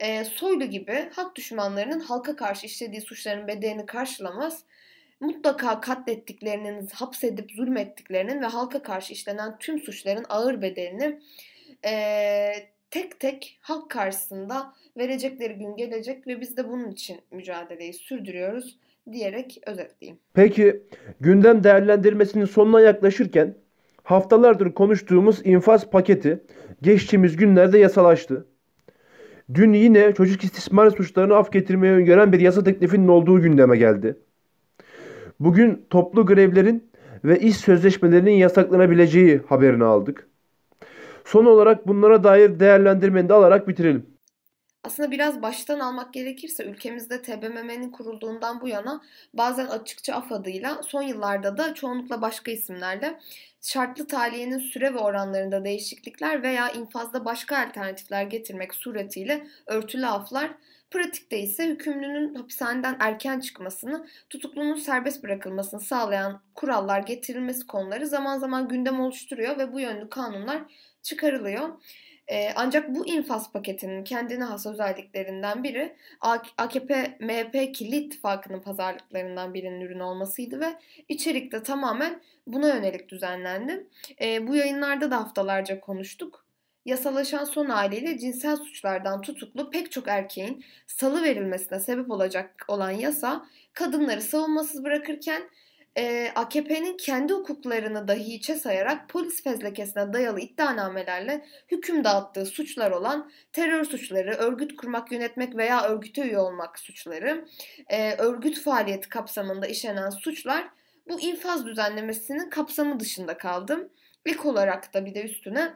e, 0.00 0.24
Soylu 0.24 0.64
gibi 0.64 1.10
hak 1.12 1.36
düşmanlarının 1.36 2.00
halka 2.00 2.36
karşı 2.36 2.66
işlediği 2.66 3.00
suçların 3.00 3.48
bedelini 3.48 3.86
karşılamaz, 3.86 4.64
mutlaka 5.20 5.80
katlettiklerinin, 5.80 6.86
hapsedip 6.86 7.50
zulmettiklerinin 7.50 8.42
ve 8.42 8.46
halka 8.46 8.82
karşı 8.82 9.12
işlenen 9.12 9.58
tüm 9.58 9.78
suçların 9.78 10.26
ağır 10.28 10.62
bedelini 10.62 11.20
e, 11.84 11.94
tek 12.94 13.20
tek 13.20 13.58
halk 13.60 13.90
karşısında 13.90 14.72
verecekleri 14.96 15.54
gün 15.54 15.76
gelecek 15.76 16.26
ve 16.26 16.40
biz 16.40 16.56
de 16.56 16.68
bunun 16.68 16.90
için 16.90 17.16
mücadeleyi 17.32 17.92
sürdürüyoruz 17.92 18.78
diyerek 19.12 19.60
özetleyeyim. 19.66 20.18
Peki 20.34 20.82
gündem 21.20 21.64
değerlendirmesinin 21.64 22.44
sonuna 22.44 22.80
yaklaşırken 22.80 23.54
haftalardır 24.02 24.72
konuştuğumuz 24.72 25.46
infaz 25.46 25.90
paketi 25.90 26.40
geçtiğimiz 26.82 27.36
günlerde 27.36 27.78
yasalaştı. 27.78 28.46
Dün 29.54 29.72
yine 29.72 30.12
çocuk 30.14 30.44
istismar 30.44 30.90
suçlarını 30.90 31.36
af 31.36 31.52
getirmeye 31.52 31.92
öngören 31.92 32.32
bir 32.32 32.40
yasa 32.40 32.64
teklifinin 32.64 33.08
olduğu 33.08 33.42
gündeme 33.42 33.76
geldi. 33.76 34.16
Bugün 35.40 35.86
toplu 35.90 36.26
grevlerin 36.26 36.90
ve 37.24 37.38
iş 37.38 37.56
sözleşmelerinin 37.56 38.32
yasaklanabileceği 38.32 39.40
haberini 39.48 39.84
aldık. 39.84 40.28
Son 41.24 41.44
olarak 41.44 41.88
bunlara 41.88 42.24
dair 42.24 42.60
değerlendirmeni 42.60 43.28
de 43.28 43.32
alarak 43.32 43.68
bitirelim. 43.68 44.14
Aslında 44.84 45.10
biraz 45.10 45.42
baştan 45.42 45.80
almak 45.80 46.14
gerekirse 46.14 46.64
ülkemizde 46.64 47.22
TBMM'nin 47.22 47.90
kurulduğundan 47.90 48.60
bu 48.60 48.68
yana 48.68 49.02
bazen 49.34 49.66
açıkça 49.66 50.14
af 50.14 50.32
adıyla 50.32 50.82
son 50.82 51.02
yıllarda 51.02 51.56
da 51.56 51.74
çoğunlukla 51.74 52.22
başka 52.22 52.50
isimlerle 52.50 53.20
şartlı 53.62 54.06
taliyenin 54.06 54.58
süre 54.58 54.94
ve 54.94 54.98
oranlarında 54.98 55.64
değişiklikler 55.64 56.42
veya 56.42 56.70
infazda 56.70 57.24
başka 57.24 57.58
alternatifler 57.58 58.22
getirmek 58.22 58.74
suretiyle 58.74 59.46
örtülü 59.66 60.06
aflar 60.06 60.50
Pratikte 60.94 61.38
ise 61.38 61.66
hükümlünün 61.66 62.34
hapishaneden 62.34 62.96
erken 63.00 63.40
çıkmasını, 63.40 64.06
tutuklunun 64.30 64.74
serbest 64.74 65.24
bırakılmasını 65.24 65.80
sağlayan 65.80 66.42
kurallar 66.54 67.00
getirilmesi 67.00 67.66
konuları 67.66 68.06
zaman 68.06 68.38
zaman 68.38 68.68
gündem 68.68 69.00
oluşturuyor 69.00 69.58
ve 69.58 69.72
bu 69.72 69.80
yönlü 69.80 70.08
kanunlar 70.08 70.62
çıkarılıyor. 71.04 71.68
Ee, 72.28 72.50
ancak 72.56 72.94
bu 72.94 73.06
infaz 73.06 73.52
paketinin 73.52 74.04
kendine 74.04 74.44
has 74.44 74.66
özelliklerinden 74.66 75.64
biri 75.64 75.96
AKP-MHP 76.58 77.72
kirli 77.72 77.96
ittifakının 77.96 78.60
pazarlıklarından 78.60 79.54
birinin 79.54 79.80
ürünü 79.80 80.02
olmasıydı 80.02 80.60
ve 80.60 80.74
içerikte 81.08 81.62
tamamen 81.62 82.20
buna 82.46 82.68
yönelik 82.68 83.08
düzenlendi. 83.08 83.86
Ee, 84.20 84.46
bu 84.46 84.56
yayınlarda 84.56 85.10
da 85.10 85.16
haftalarca 85.16 85.80
konuştuk. 85.80 86.44
Yasalaşan 86.84 87.44
son 87.44 87.66
haliyle 87.66 88.18
cinsel 88.18 88.56
suçlardan 88.56 89.20
tutuklu 89.20 89.70
pek 89.70 89.92
çok 89.92 90.08
erkeğin 90.08 90.64
salı 90.86 91.22
verilmesine 91.22 91.80
sebep 91.80 92.10
olacak 92.10 92.64
olan 92.68 92.90
yasa 92.90 93.46
kadınları 93.72 94.22
savunmasız 94.22 94.84
bırakırken 94.84 95.42
e, 95.98 96.32
AKP'nin 96.34 96.96
kendi 96.96 97.32
hukuklarını 97.32 98.08
dahi 98.08 98.24
hiçe 98.24 98.54
sayarak 98.54 99.08
polis 99.08 99.42
fezlekesine 99.42 100.12
dayalı 100.12 100.40
iddianamelerle 100.40 101.46
hüküm 101.68 102.04
dağıttığı 102.04 102.46
suçlar 102.46 102.90
olan 102.90 103.30
terör 103.52 103.84
suçları, 103.84 104.30
örgüt 104.34 104.76
kurmak, 104.76 105.12
yönetmek 105.12 105.56
veya 105.56 105.82
örgüte 105.82 106.22
üye 106.22 106.38
olmak 106.38 106.78
suçları, 106.78 107.44
e, 107.88 108.14
örgüt 108.14 108.60
faaliyeti 108.60 109.08
kapsamında 109.08 109.66
işlenen 109.66 110.10
suçlar 110.10 110.68
bu 111.08 111.20
infaz 111.20 111.66
düzenlemesinin 111.66 112.50
kapsamı 112.50 113.00
dışında 113.00 113.38
kaldı. 113.38 113.90
İlk 114.26 114.46
olarak 114.46 114.94
da 114.94 115.06
bir 115.06 115.14
de 115.14 115.22
üstüne 115.22 115.74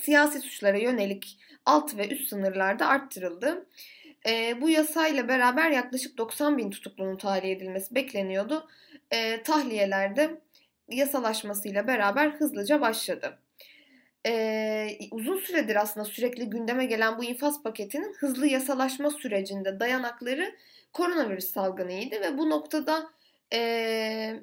siyasi 0.00 0.40
suçlara 0.40 0.78
yönelik 0.78 1.38
alt 1.64 1.96
ve 1.96 2.08
üst 2.08 2.28
sınırlarda 2.28 2.86
arttırıldı. 2.86 3.66
E, 4.28 4.60
bu 4.60 4.70
yasayla 4.70 5.28
beraber 5.28 5.70
yaklaşık 5.70 6.18
90 6.18 6.58
bin 6.58 6.70
tutuklunun 6.70 7.16
tahliye 7.16 7.52
edilmesi 7.52 7.94
bekleniyordu 7.94 8.68
e, 9.10 9.42
tahliyelerde 9.42 10.40
yasalaşmasıyla 10.88 11.86
beraber 11.86 12.30
hızlıca 12.30 12.80
başladı. 12.80 13.38
E, 14.26 14.98
uzun 15.10 15.38
süredir 15.38 15.76
aslında 15.76 16.04
sürekli 16.04 16.50
gündeme 16.50 16.86
gelen 16.86 17.18
bu 17.18 17.24
infaz 17.24 17.62
paketinin 17.62 18.14
hızlı 18.18 18.46
yasalaşma 18.46 19.10
sürecinde 19.10 19.80
dayanakları 19.80 20.54
koronavirüs 20.92 21.52
salgınıydı 21.52 22.20
ve 22.20 22.38
bu 22.38 22.50
noktada 22.50 23.10
e, 23.52 24.42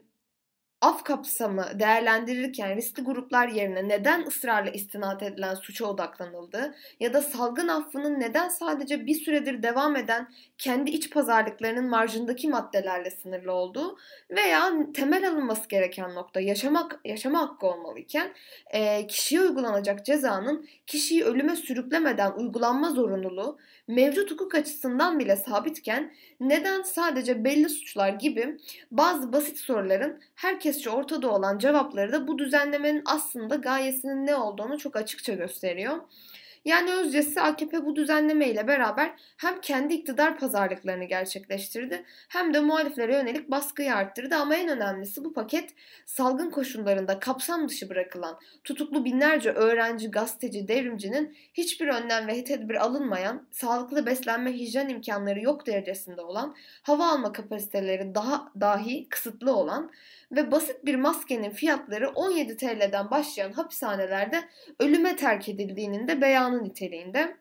af 0.86 1.04
kapsamı 1.04 1.65
değerlendirirken 1.80 2.75
riskli 2.75 3.04
gruplar 3.04 3.48
yerine 3.48 3.88
neden 3.88 4.25
ısrarla 4.25 4.70
istinat 4.70 5.24
edilen 5.24 5.56
suça 5.56 5.86
odaklanıldı? 5.86 6.75
Ya 7.00 7.13
da 7.13 7.22
salgın 7.22 7.68
affının 7.68 8.20
neden 8.20 8.50
sadece 8.50 9.06
bir 9.06 9.15
süredir 9.15 9.63
devam 9.63 9.96
eden 9.96 10.34
kendi 10.58 10.92
iç 10.92 11.10
pazarlıklarının 11.10 11.89
marjındaki 11.89 12.50
maddelerle 12.50 13.12
sınırlı 13.12 13.51
olduğu 13.51 13.98
veya 14.30 14.74
temel 14.94 15.30
alınması 15.30 15.70
gereken 15.70 16.15
nokta 16.15 16.39
yaşamak 16.39 17.00
yaşama 17.06 17.42
hakkı 17.42 17.68
olmalıyken 17.68 18.34
e, 18.70 19.08
kişiye 19.08 19.42
uygulanacak 19.42 20.06
cezanın 20.06 20.68
kişiyi 20.88 21.24
ölüme 21.24 21.56
sürüklemeden 21.56 22.32
uygulanma 22.32 22.89
zorunluluğu 22.89 23.58
mevcut 23.88 24.32
hukuk 24.32 24.56
açısından 24.56 25.20
bile 25.20 25.36
sabitken 25.36 26.13
neden 26.39 26.82
sadece 26.82 27.44
belli 27.44 27.70
suçlar 27.70 28.10
gibi 28.10 28.58
bazı 28.92 29.34
basit 29.34 29.58
soruların 29.58 30.20
herkesçe 30.36 30.89
ortada 30.89 31.32
olan 31.32 31.58
cevapları 31.58 32.12
da 32.12 32.27
bu 32.27 32.38
düzenlemenin 32.39 33.01
aslında 33.06 33.56
gayesinin 33.56 34.25
ne 34.25 34.36
olduğunu 34.36 34.77
çok 34.77 34.96
açıkça 34.96 35.34
gösteriyor. 35.34 35.98
Yani 36.66 36.94
özcesi 36.94 37.42
AKP 37.42 37.86
bu 37.86 37.96
düzenleme 37.96 38.50
ile 38.50 38.68
beraber 38.68 39.14
hem 39.38 39.62
kendi 39.62 39.94
iktidar 39.94 40.40
pazarlıklarını 40.40 41.04
gerçekleştirdi 41.04 42.04
hem 42.30 42.54
de 42.54 42.60
muhaliflere 42.60 43.14
yönelik 43.14 43.52
baskıyı 43.52 43.96
arttırdı. 43.96 44.36
Ama 44.36 44.56
en 44.56 44.70
önemlisi 44.70 45.24
bu 45.24 45.34
paket 45.34 45.70
salgın 46.06 46.50
koşullarında 46.50 47.20
kapsam 47.20 47.70
dışı 47.70 47.90
bırakılan 47.90 48.40
tutuklu 48.64 49.06
binlerce 49.06 49.52
öğrenci, 49.52 50.12
gazeteci, 50.12 50.68
devrimcinin 50.68 51.38
hiçbir 51.54 51.88
önlem 51.88 52.28
ve 52.28 52.44
tedbir 52.44 52.76
alınmayan, 52.76 53.48
sağlıklı 53.52 54.06
beslenme, 54.06 54.54
hijyen 54.54 54.90
imkanları 54.90 55.42
yok 55.42 55.68
derecesinde 55.68 56.22
olan, 56.22 56.56
hava 56.84 57.12
alma 57.12 57.32
kapasiteleri 57.32 58.16
daha 58.16 58.52
dahi 58.60 59.10
kısıtlı 59.10 59.56
olan 59.56 59.92
ve 60.32 60.52
basit 60.52 60.86
bir 60.86 60.96
maskenin 60.96 61.50
fiyatları 61.50 62.10
17 62.10 62.58
TL'den 62.58 63.12
başlayan 63.12 63.52
hapishanelerde 63.52 64.44
ölüme 64.80 65.16
terk 65.16 65.50
edildiğinin 65.50 66.08
de 66.08 66.22
beyanı 66.22 66.55
niteliğinde. 66.64 67.38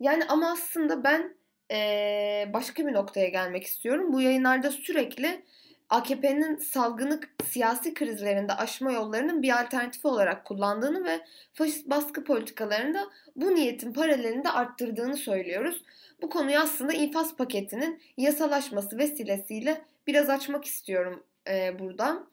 Yani 0.00 0.24
ama 0.24 0.52
aslında 0.52 1.04
ben 1.04 1.36
ee, 1.72 2.48
başka 2.52 2.86
bir 2.86 2.92
noktaya 2.92 3.28
gelmek 3.28 3.64
istiyorum. 3.64 4.12
Bu 4.12 4.20
yayınlarda 4.20 4.70
sürekli 4.70 5.42
AKP'nin 5.90 6.56
salgını 6.56 7.20
siyasi 7.44 7.94
krizlerinde 7.94 8.52
aşma 8.52 8.92
yollarının 8.92 9.42
bir 9.42 9.60
alternatifi 9.60 10.08
olarak 10.08 10.44
kullandığını 10.44 11.04
ve 11.04 11.20
faşist 11.52 11.90
baskı 11.90 12.24
politikalarında 12.24 13.08
bu 13.36 13.54
niyetin 13.54 13.92
paralelini 13.92 14.44
de 14.44 14.50
arttırdığını 14.50 15.16
söylüyoruz. 15.16 15.82
Bu 16.22 16.30
konuyu 16.30 16.58
aslında 16.58 16.92
infaz 16.92 17.36
paketinin 17.36 18.02
yasalaşması 18.16 18.98
vesilesiyle 18.98 19.84
biraz 20.06 20.30
açmak 20.30 20.64
istiyorum 20.64 21.22
e, 21.50 21.78
burada. 21.78 22.26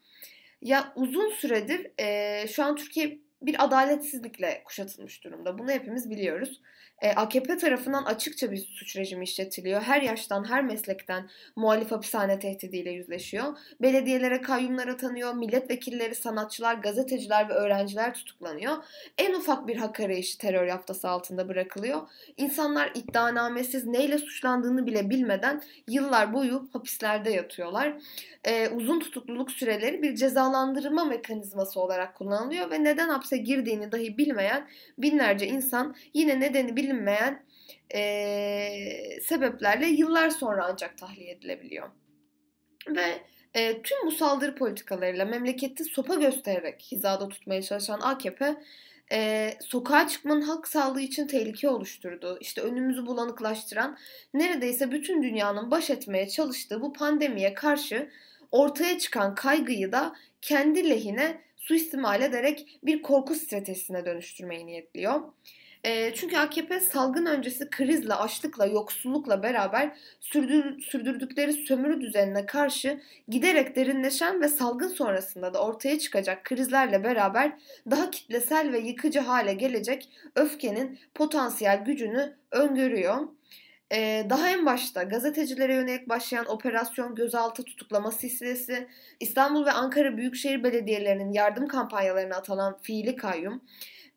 Ya 0.62 0.92
uzun 0.96 1.30
süredir 1.30 1.90
e, 1.98 2.48
şu 2.48 2.64
an 2.64 2.76
Türkiye 2.76 3.18
bir 3.46 3.64
adaletsizlikle 3.64 4.62
kuşatılmış 4.64 5.24
durumda. 5.24 5.58
Bunu 5.58 5.70
hepimiz 5.70 6.10
biliyoruz. 6.10 6.60
E, 7.04 7.12
AKP 7.14 7.56
tarafından 7.56 8.04
açıkça 8.04 8.52
bir 8.52 8.56
suç 8.56 8.96
rejimi 8.96 9.24
işletiliyor. 9.24 9.82
Her 9.82 10.02
yaştan, 10.02 10.48
her 10.50 10.64
meslekten 10.64 11.28
muhalif 11.56 11.90
hapishane 11.90 12.38
tehdidiyle 12.38 12.90
yüzleşiyor. 12.90 13.58
Belediyelere 13.82 14.40
kayyumlar 14.40 14.88
atanıyor, 14.88 15.34
milletvekilleri, 15.34 16.14
sanatçılar, 16.14 16.74
gazeteciler 16.74 17.48
ve 17.48 17.52
öğrenciler 17.52 18.14
tutuklanıyor. 18.14 18.76
En 19.18 19.34
ufak 19.34 19.68
bir 19.68 19.76
hak 19.76 20.00
arayışı 20.00 20.38
terör 20.38 20.66
yaftası 20.66 21.08
altında 21.08 21.48
bırakılıyor. 21.48 22.00
İnsanlar 22.36 22.92
iddianamesiz 22.94 23.86
neyle 23.86 24.18
suçlandığını 24.18 24.86
bile 24.86 25.10
bilmeden 25.10 25.62
yıllar 25.88 26.32
boyu 26.32 26.68
hapislerde 26.72 27.30
yatıyorlar. 27.30 27.94
E, 28.44 28.68
uzun 28.68 29.00
tutukluluk 29.00 29.50
süreleri 29.50 30.02
bir 30.02 30.16
cezalandırma 30.16 31.04
mekanizması 31.04 31.80
olarak 31.80 32.14
kullanılıyor 32.14 32.70
ve 32.70 32.84
neden 32.84 33.08
hapse 33.08 33.36
girdiğini 33.36 33.92
dahi 33.92 34.18
bilmeyen 34.18 34.68
binlerce 34.98 35.46
insan 35.46 35.94
yine 36.14 36.40
nedeni 36.40 36.76
bilinmeyen 36.76 36.93
e, 37.94 39.20
sebeplerle 39.22 39.86
yıllar 39.86 40.30
sonra 40.30 40.66
ancak 40.72 40.98
tahliye 40.98 41.30
edilebiliyor. 41.30 41.88
Ve 42.88 43.22
e, 43.54 43.82
tüm 43.82 44.06
bu 44.06 44.10
saldırı 44.10 44.54
politikalarıyla 44.54 45.24
memleketi 45.24 45.84
sopa 45.84 46.14
göstererek 46.14 46.88
hizada 46.92 47.28
tutmaya 47.28 47.62
çalışan 47.62 48.00
AKP 48.00 48.56
e, 49.12 49.50
sokağa 49.60 50.08
çıkmanın 50.08 50.42
halk 50.42 50.68
sağlığı 50.68 51.00
için 51.00 51.26
tehlike 51.26 51.68
oluşturduğu, 51.68 52.38
işte 52.40 52.60
önümüzü 52.60 53.06
bulanıklaştıran, 53.06 53.98
neredeyse 54.34 54.90
bütün 54.90 55.22
dünyanın 55.22 55.70
baş 55.70 55.90
etmeye 55.90 56.28
çalıştığı 56.28 56.82
bu 56.82 56.92
pandemiye 56.92 57.54
karşı 57.54 58.10
ortaya 58.50 58.98
çıkan 58.98 59.34
kaygıyı 59.34 59.92
da 59.92 60.16
kendi 60.42 60.90
lehine 60.90 61.40
suistimal 61.56 62.22
ederek 62.22 62.78
bir 62.82 63.02
korku 63.02 63.34
stratejisine 63.34 64.06
dönüştürmeyi 64.06 64.66
niyetliyor. 64.66 65.20
E, 65.84 66.14
çünkü 66.14 66.36
AKP 66.36 66.80
salgın 66.80 67.26
öncesi 67.26 67.70
krizle, 67.70 68.14
açlıkla, 68.14 68.66
yoksullukla 68.66 69.42
beraber 69.42 69.98
sürdür, 70.20 70.82
sürdürdükleri 70.82 71.52
sömürü 71.52 72.00
düzenine 72.00 72.46
karşı 72.46 73.00
giderek 73.28 73.76
derinleşen 73.76 74.40
ve 74.40 74.48
salgın 74.48 74.88
sonrasında 74.88 75.54
da 75.54 75.62
ortaya 75.62 75.98
çıkacak 75.98 76.44
krizlerle 76.44 77.04
beraber 77.04 77.52
daha 77.90 78.10
kitlesel 78.10 78.72
ve 78.72 78.78
yıkıcı 78.78 79.20
hale 79.20 79.54
gelecek 79.54 80.08
öfkenin 80.36 80.98
potansiyel 81.14 81.84
gücünü 81.84 82.36
öngörüyor. 82.50 83.28
Daha 84.30 84.48
en 84.48 84.66
başta 84.66 85.02
gazetecilere 85.02 85.74
yönelik 85.74 86.08
başlayan 86.08 86.46
operasyon 86.46 87.14
gözaltı 87.14 87.64
tutuklama 87.64 88.10
silsilesi, 88.10 88.88
İstanbul 89.20 89.66
ve 89.66 89.70
Ankara 89.70 90.16
Büyükşehir 90.16 90.64
Belediyelerinin 90.64 91.32
yardım 91.32 91.68
kampanyalarına 91.68 92.36
atılan 92.36 92.78
fiili 92.82 93.16
kayyum, 93.16 93.62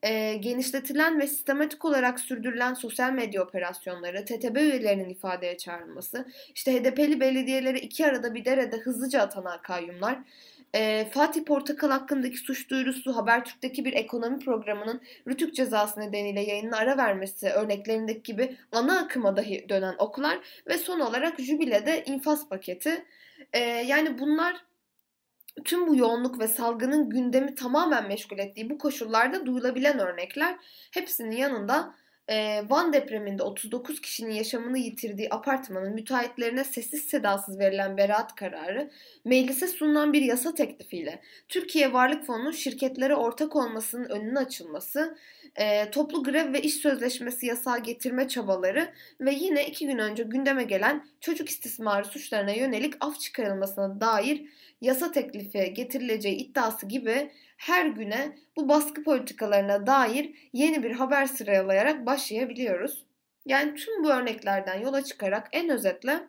e, 0.03 0.33
genişletilen 0.35 1.19
ve 1.19 1.27
sistematik 1.27 1.85
olarak 1.85 2.19
sürdürülen 2.19 2.73
sosyal 2.73 3.11
medya 3.11 3.43
operasyonları, 3.43 4.25
TTB 4.25 4.55
üyelerinin 4.55 5.09
ifadeye 5.09 5.57
çağrılması, 5.57 6.25
işte 6.55 6.73
HDP'li 6.73 7.19
belediyelere 7.19 7.79
iki 7.79 8.05
arada 8.05 8.33
bir 8.33 8.45
derede 8.45 8.77
hızlıca 8.77 9.21
atanan 9.21 9.61
kayyumlar, 9.61 10.19
e, 10.75 11.05
Fatih 11.11 11.43
Portakal 11.43 11.89
hakkındaki 11.89 12.37
suç 12.37 12.69
duyurusu 12.69 13.15
Habertürk'teki 13.15 13.85
bir 13.85 13.93
ekonomi 13.93 14.39
programının 14.39 15.01
rütük 15.27 15.55
cezası 15.55 15.99
nedeniyle 15.99 16.41
yayınına 16.41 16.77
ara 16.77 16.97
vermesi 16.97 17.49
örneklerindeki 17.49 18.23
gibi 18.23 18.57
ana 18.71 18.99
akıma 18.99 19.37
dahi 19.37 19.69
dönen 19.69 19.95
oklar 19.97 20.39
ve 20.67 20.77
son 20.77 20.99
olarak 20.99 21.39
Jübile'de 21.39 22.03
infaz 22.05 22.49
paketi. 22.49 23.05
E, 23.53 23.59
yani 23.59 24.19
bunlar 24.19 24.55
tüm 25.65 25.87
bu 25.87 25.95
yoğunluk 25.95 26.39
ve 26.39 26.47
salgının 26.47 27.09
gündemi 27.09 27.55
tamamen 27.55 28.07
meşgul 28.07 28.37
ettiği 28.37 28.69
bu 28.69 28.77
koşullarda 28.77 29.45
duyulabilen 29.45 29.99
örnekler 29.99 30.55
hepsinin 30.91 31.35
yanında 31.35 31.93
e, 32.29 32.63
Van 32.69 32.93
depreminde 32.93 33.43
39 33.43 34.01
kişinin 34.01 34.31
yaşamını 34.31 34.77
yitirdiği 34.77 35.33
apartmanın 35.33 35.93
müteahhitlerine 35.93 36.63
sessiz 36.63 37.01
sedasız 37.03 37.59
verilen 37.59 37.97
beraat 37.97 38.35
kararı, 38.35 38.91
meclise 39.25 39.67
sunulan 39.67 40.13
bir 40.13 40.21
yasa 40.21 40.53
teklifiyle 40.53 41.21
Türkiye 41.49 41.93
Varlık 41.93 42.25
Fonu'nun 42.25 42.51
şirketlere 42.51 43.15
ortak 43.15 43.55
olmasının 43.55 44.09
önünün 44.09 44.35
açılması, 44.35 45.17
e, 45.55 45.91
toplu 45.91 46.23
grev 46.23 46.53
ve 46.53 46.61
iş 46.61 46.73
sözleşmesi 46.73 47.45
yasağı 47.45 47.83
getirme 47.83 48.27
çabaları 48.27 48.93
ve 49.21 49.33
yine 49.33 49.67
iki 49.67 49.87
gün 49.87 49.97
önce 49.97 50.23
gündeme 50.23 50.63
gelen 50.63 51.07
çocuk 51.21 51.49
istismarı 51.49 52.05
suçlarına 52.05 52.51
yönelik 52.51 52.93
af 52.99 53.19
çıkarılmasına 53.19 54.01
dair 54.01 54.45
yasa 54.81 55.11
teklifi 55.11 55.73
getirileceği 55.73 56.35
iddiası 56.35 56.85
gibi 56.85 57.31
her 57.57 57.85
güne 57.85 58.37
bu 58.55 58.69
baskı 58.69 59.03
politikalarına 59.03 59.87
dair 59.87 60.49
yeni 60.53 60.83
bir 60.83 60.91
haber 60.91 61.25
sıralayarak 61.25 62.05
başlayabiliyoruz. 62.05 63.05
Yani 63.45 63.75
tüm 63.75 64.03
bu 64.03 64.09
örneklerden 64.09 64.79
yola 64.79 65.03
çıkarak 65.03 65.47
en 65.51 65.69
özetle 65.69 66.27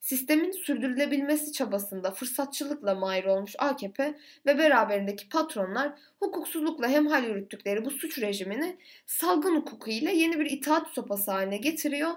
sistemin 0.00 0.52
sürdürülebilmesi 0.52 1.52
çabasında 1.52 2.10
fırsatçılıkla 2.10 2.94
mahir 2.94 3.24
olmuş 3.24 3.54
AKP 3.58 4.14
ve 4.46 4.58
beraberindeki 4.58 5.28
patronlar 5.28 5.92
hukuksuzlukla 6.20 6.88
hemhal 6.88 7.24
yürüttükleri 7.24 7.84
bu 7.84 7.90
suç 7.90 8.18
rejimini 8.18 8.76
salgın 9.06 9.56
hukuku 9.56 9.90
ile 9.90 10.14
yeni 10.14 10.40
bir 10.40 10.46
itaat 10.50 10.88
sopası 10.88 11.30
haline 11.30 11.56
getiriyor 11.56 12.10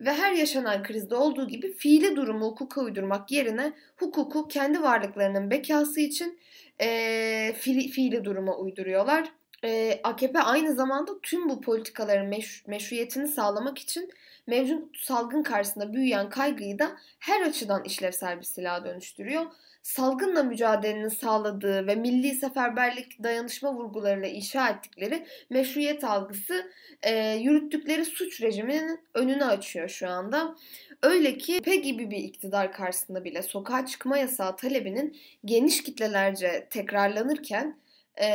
ve 0.00 0.12
her 0.12 0.32
yaşanan 0.32 0.82
krizde 0.82 1.14
olduğu 1.14 1.48
gibi 1.48 1.72
fiili 1.72 2.16
durumu 2.16 2.46
hukuka 2.46 2.80
uydurmak 2.80 3.30
yerine 3.30 3.72
hukuku 3.96 4.48
kendi 4.48 4.82
varlıklarının 4.82 5.50
bekası 5.50 6.00
için 6.00 6.38
e, 6.80 7.52
fiili, 7.58 7.88
fiili 7.88 8.24
duruma 8.24 8.56
uyduruyorlar. 8.58 9.39
E, 9.64 10.00
AKP 10.04 10.40
aynı 10.40 10.74
zamanda 10.74 11.20
tüm 11.22 11.48
bu 11.48 11.60
politikaların 11.60 12.26
meş, 12.26 12.66
meşruiyetini 12.66 13.28
sağlamak 13.28 13.78
için 13.78 14.10
mevcut 14.46 14.98
salgın 14.98 15.42
karşısında 15.42 15.92
büyüyen 15.92 16.30
kaygıyı 16.30 16.78
da 16.78 16.96
her 17.18 17.40
açıdan 17.40 17.84
işlevsel 17.84 18.38
bir 18.38 18.44
silaha 18.44 18.84
dönüştürüyor. 18.84 19.46
Salgınla 19.82 20.42
mücadelenin 20.42 21.08
sağladığı 21.08 21.86
ve 21.86 21.94
milli 21.94 22.34
seferberlik 22.34 23.22
dayanışma 23.22 23.74
vurgularıyla 23.74 24.28
inşa 24.28 24.68
ettikleri 24.68 25.26
meşruiyet 25.50 26.04
algısı 26.04 26.70
e, 27.02 27.34
yürüttükleri 27.34 28.04
suç 28.04 28.42
rejiminin 28.42 29.00
önünü 29.14 29.44
açıyor 29.44 29.88
şu 29.88 30.08
anda. 30.08 30.56
Öyle 31.02 31.38
ki 31.38 31.60
PE 31.60 31.76
gibi 31.76 32.10
bir 32.10 32.18
iktidar 32.18 32.72
karşısında 32.72 33.24
bile 33.24 33.42
sokağa 33.42 33.86
çıkma 33.86 34.18
yasağı 34.18 34.56
talebinin 34.56 35.16
geniş 35.44 35.82
kitlelerce 35.82 36.66
tekrarlanırken 36.70 37.76
e, 38.20 38.28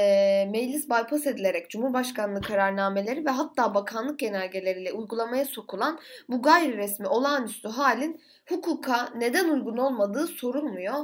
meclis 0.51 0.89
bypass 0.89 1.27
edilerek 1.27 1.69
Cumhurbaşkanlığı 1.69 2.41
kararnameleri 2.41 3.25
ve 3.25 3.29
hatta 3.29 3.75
bakanlık 3.75 4.19
genelgeleriyle 4.19 4.93
uygulamaya 4.93 5.45
sokulan 5.45 5.99
bu 6.29 6.41
gayri 6.41 6.77
resmi 6.77 7.07
olağanüstü 7.07 7.67
halin 7.67 8.21
hukuka 8.49 9.09
neden 9.15 9.49
uygun 9.49 9.77
olmadığı 9.77 10.27
sorulmuyor. 10.27 10.95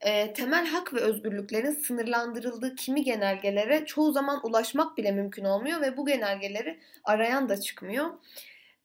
E, 0.00 0.32
temel 0.32 0.66
hak 0.66 0.94
ve 0.94 1.00
özgürlüklerin 1.00 1.72
sınırlandırıldığı 1.72 2.74
kimi 2.74 3.04
genelgelere 3.04 3.84
çoğu 3.84 4.12
zaman 4.12 4.46
ulaşmak 4.46 4.96
bile 4.96 5.12
mümkün 5.12 5.44
olmuyor 5.44 5.80
ve 5.80 5.96
bu 5.96 6.06
genelgeleri 6.06 6.80
arayan 7.04 7.48
da 7.48 7.60
çıkmıyor. 7.60 8.06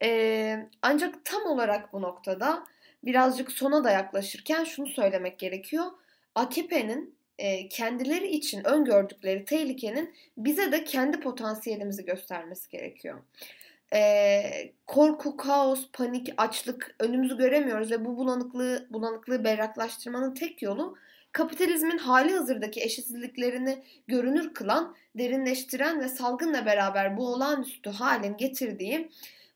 E, 0.03 0.69
ancak 0.81 1.25
tam 1.25 1.45
olarak 1.45 1.93
bu 1.93 2.01
noktada 2.01 2.63
birazcık 3.03 3.51
sona 3.51 3.83
da 3.83 3.91
yaklaşırken 3.91 4.63
şunu 4.63 4.87
söylemek 4.87 5.39
gerekiyor. 5.39 5.85
AKP'nin 6.35 7.15
e, 7.37 7.69
kendileri 7.69 8.27
için 8.27 8.67
öngördükleri 8.67 9.45
tehlikenin 9.45 10.13
bize 10.37 10.71
de 10.71 10.83
kendi 10.83 11.19
potansiyelimizi 11.19 12.05
göstermesi 12.05 12.69
gerekiyor. 12.69 13.21
E, 13.93 14.43
korku, 14.87 15.37
kaos, 15.37 15.87
panik, 15.93 16.33
açlık 16.37 16.95
önümüzü 16.99 17.37
göremiyoruz 17.37 17.91
ve 17.91 18.05
bu 18.05 18.17
bulanıklığı 18.17 18.87
bulanıklığı 18.89 19.43
berraklaştırmanın 19.43 20.33
tek 20.33 20.61
yolu 20.61 20.97
kapitalizmin 21.31 21.97
hali 21.97 22.33
hazırdaki 22.33 22.81
eşitsizliklerini 22.81 23.83
görünür 24.07 24.53
kılan, 24.53 24.95
derinleştiren 25.17 25.99
ve 25.99 26.09
salgınla 26.09 26.65
beraber 26.65 27.17
bu 27.17 27.33
olağanüstü 27.33 27.89
halin 27.89 28.37
getirdiği 28.37 29.09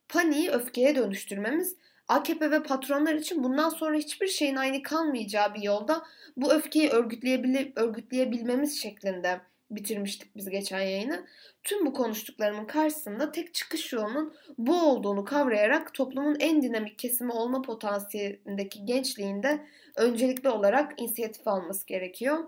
paniği 0.09 0.49
öfkeye 0.49 0.95
dönüştürmemiz 0.95 1.75
AKP 2.09 2.51
ve 2.51 2.63
patronlar 2.63 3.13
için 3.13 3.43
bundan 3.43 3.69
sonra 3.69 3.97
hiçbir 3.97 4.27
şeyin 4.27 4.55
aynı 4.55 4.83
kalmayacağı 4.83 5.53
bir 5.53 5.61
yolda 5.61 6.03
bu 6.37 6.53
öfkeyi 6.53 6.89
örgütleyebil 6.89 7.71
örgütleyebilmemiz 7.75 8.81
şeklinde 8.81 9.41
bitirmiştik 9.71 10.35
biz 10.35 10.49
geçen 10.49 10.79
yayını. 10.79 11.25
Tüm 11.63 11.85
bu 11.85 11.93
konuştuklarımın 11.93 12.65
karşısında 12.65 13.31
tek 13.31 13.53
çıkış 13.53 13.93
yolunun 13.93 14.33
bu 14.57 14.81
olduğunu 14.81 15.25
kavrayarak 15.25 15.93
toplumun 15.93 16.37
en 16.39 16.61
dinamik 16.61 16.99
kesimi 16.99 17.31
olma 17.31 17.61
potansiyelindeki 17.61 18.85
gençliğinde 18.85 19.65
öncelikli 19.95 20.49
olarak 20.49 21.01
inisiyatif 21.01 21.47
alması 21.47 21.87
gerekiyor 21.87 22.43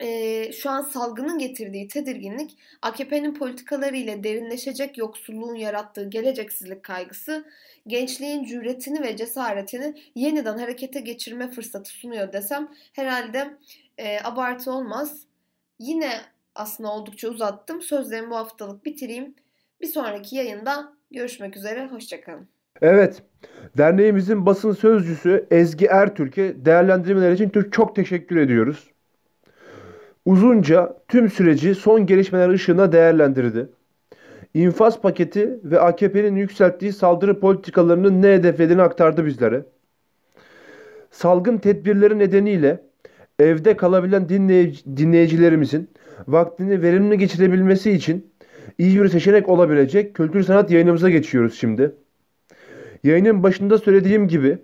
e, 0.00 0.52
şu 0.52 0.70
an 0.70 0.82
salgının 0.82 1.38
getirdiği 1.38 1.88
tedirginlik, 1.88 2.58
AKP'nin 2.82 3.34
politikaları 3.34 3.96
ile 3.96 4.24
derinleşecek 4.24 4.98
yoksulluğun 4.98 5.54
yarattığı 5.54 6.10
geleceksizlik 6.10 6.82
kaygısı, 6.82 7.44
gençliğin 7.86 8.44
cüretini 8.44 9.02
ve 9.02 9.16
cesaretini 9.16 9.94
yeniden 10.14 10.58
harekete 10.58 11.00
geçirme 11.00 11.50
fırsatı 11.50 11.90
sunuyor 11.90 12.32
desem 12.32 12.68
herhalde 12.92 13.56
e, 13.98 14.20
abartı 14.20 14.72
olmaz. 14.72 15.26
Yine 15.78 16.10
aslında 16.54 16.92
oldukça 16.92 17.28
uzattım. 17.28 17.82
Sözlerimi 17.82 18.30
bu 18.30 18.36
haftalık 18.36 18.84
bitireyim. 18.84 19.34
Bir 19.80 19.86
sonraki 19.86 20.36
yayında 20.36 20.92
görüşmek 21.10 21.56
üzere. 21.56 21.86
Hoşçakalın. 21.86 22.48
Evet, 22.82 23.22
derneğimizin 23.78 24.46
basın 24.46 24.72
sözcüsü 24.72 25.46
Ezgi 25.50 25.86
Ertürk'e 25.86 26.64
değerlendirmeler 26.64 27.32
için 27.32 27.70
çok 27.70 27.96
teşekkür 27.96 28.36
ediyoruz. 28.36 28.93
Uzunca 30.24 30.96
tüm 31.08 31.30
süreci 31.30 31.74
son 31.74 32.06
gelişmeler 32.06 32.48
ışığında 32.48 32.92
değerlendirdi. 32.92 33.68
İnfaz 34.54 35.00
paketi 35.00 35.58
ve 35.64 35.80
AKP'nin 35.80 36.36
yükselttiği 36.36 36.92
saldırı 36.92 37.40
politikalarının 37.40 38.22
ne 38.22 38.28
hedeflediğini 38.28 38.82
aktardı 38.82 39.26
bizlere. 39.26 39.64
Salgın 41.10 41.58
tedbirleri 41.58 42.18
nedeniyle 42.18 42.80
evde 43.38 43.76
kalabilen 43.76 44.28
dinleyici, 44.28 44.96
dinleyicilerimizin 44.96 45.90
vaktini 46.28 46.82
verimli 46.82 47.18
geçirebilmesi 47.18 47.90
için 47.90 48.32
iyi 48.78 49.02
bir 49.02 49.08
seçenek 49.08 49.48
olabilecek 49.48 50.14
kültür 50.14 50.42
sanat 50.42 50.70
yayınımıza 50.70 51.10
geçiyoruz 51.10 51.54
şimdi. 51.54 51.94
Yayının 53.04 53.42
başında 53.42 53.78
söylediğim 53.78 54.28
gibi 54.28 54.58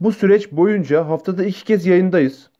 bu 0.00 0.12
süreç 0.12 0.52
boyunca 0.52 1.08
haftada 1.08 1.44
iki 1.44 1.64
kez 1.64 1.86
yayındayız. 1.86 2.50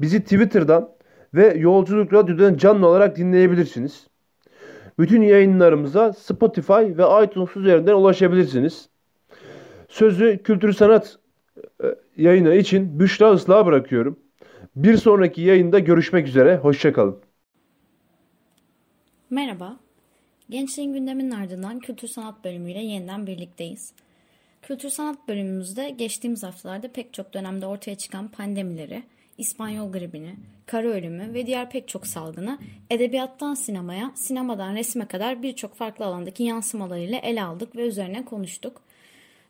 Bizi 0.00 0.22
Twitter'dan 0.22 0.97
ve 1.34 1.54
Yolculuk 1.58 2.12
Radyo'dan 2.12 2.56
canlı 2.56 2.86
olarak 2.86 3.16
dinleyebilirsiniz. 3.16 4.06
Bütün 4.98 5.22
yayınlarımıza 5.22 6.12
Spotify 6.12 6.72
ve 6.72 7.24
iTunes 7.24 7.56
üzerinden 7.56 7.92
ulaşabilirsiniz. 7.92 8.88
Sözü 9.88 10.42
kültür 10.42 10.72
sanat 10.72 11.18
e, 11.84 11.86
yayını 12.16 12.54
için 12.54 13.00
Büşra 13.00 13.34
Islah'a 13.34 13.66
bırakıyorum. 13.66 14.18
Bir 14.76 14.96
sonraki 14.96 15.42
yayında 15.42 15.78
görüşmek 15.78 16.28
üzere. 16.28 16.56
Hoşçakalın. 16.56 17.18
Merhaba. 19.30 19.76
Gençliğin 20.50 20.92
gündeminin 20.92 21.30
ardından 21.30 21.78
kültür 21.78 22.08
sanat 22.08 22.44
bölümüyle 22.44 22.78
yeniden 22.78 23.26
birlikteyiz. 23.26 23.92
Kültür 24.62 24.88
sanat 24.88 25.28
bölümümüzde 25.28 25.90
geçtiğimiz 25.90 26.42
haftalarda 26.42 26.92
pek 26.92 27.12
çok 27.14 27.34
dönemde 27.34 27.66
ortaya 27.66 27.94
çıkan 27.94 28.28
pandemileri, 28.28 29.02
İspanyol 29.38 29.92
gribini, 29.92 30.34
kara 30.66 30.88
ölümü 30.88 31.34
ve 31.34 31.46
diğer 31.46 31.70
pek 31.70 31.88
çok 31.88 32.06
salgını 32.06 32.58
edebiyattan 32.90 33.54
sinemaya, 33.54 34.12
sinemadan 34.14 34.74
resme 34.74 35.06
kadar 35.06 35.42
birçok 35.42 35.74
farklı 35.74 36.04
alandaki 36.04 36.42
yansımalarıyla 36.42 37.18
ele 37.18 37.42
aldık 37.42 37.76
ve 37.76 37.86
üzerine 37.86 38.24
konuştuk. 38.24 38.82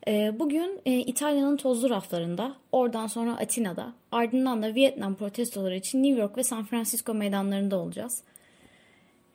Ee, 0.08 0.32
bugün 0.38 0.80
e, 0.86 0.98
İtalya'nın 0.98 1.56
tozlu 1.56 1.90
raflarında, 1.90 2.54
oradan 2.72 3.06
sonra 3.06 3.32
Atina'da, 3.32 3.92
ardından 4.12 4.62
da 4.62 4.74
Vietnam 4.74 5.14
protestoları 5.14 5.76
için 5.76 6.02
New 6.02 6.20
York 6.20 6.36
ve 6.36 6.42
San 6.42 6.64
Francisco 6.64 7.14
meydanlarında 7.14 7.78
olacağız. 7.78 8.22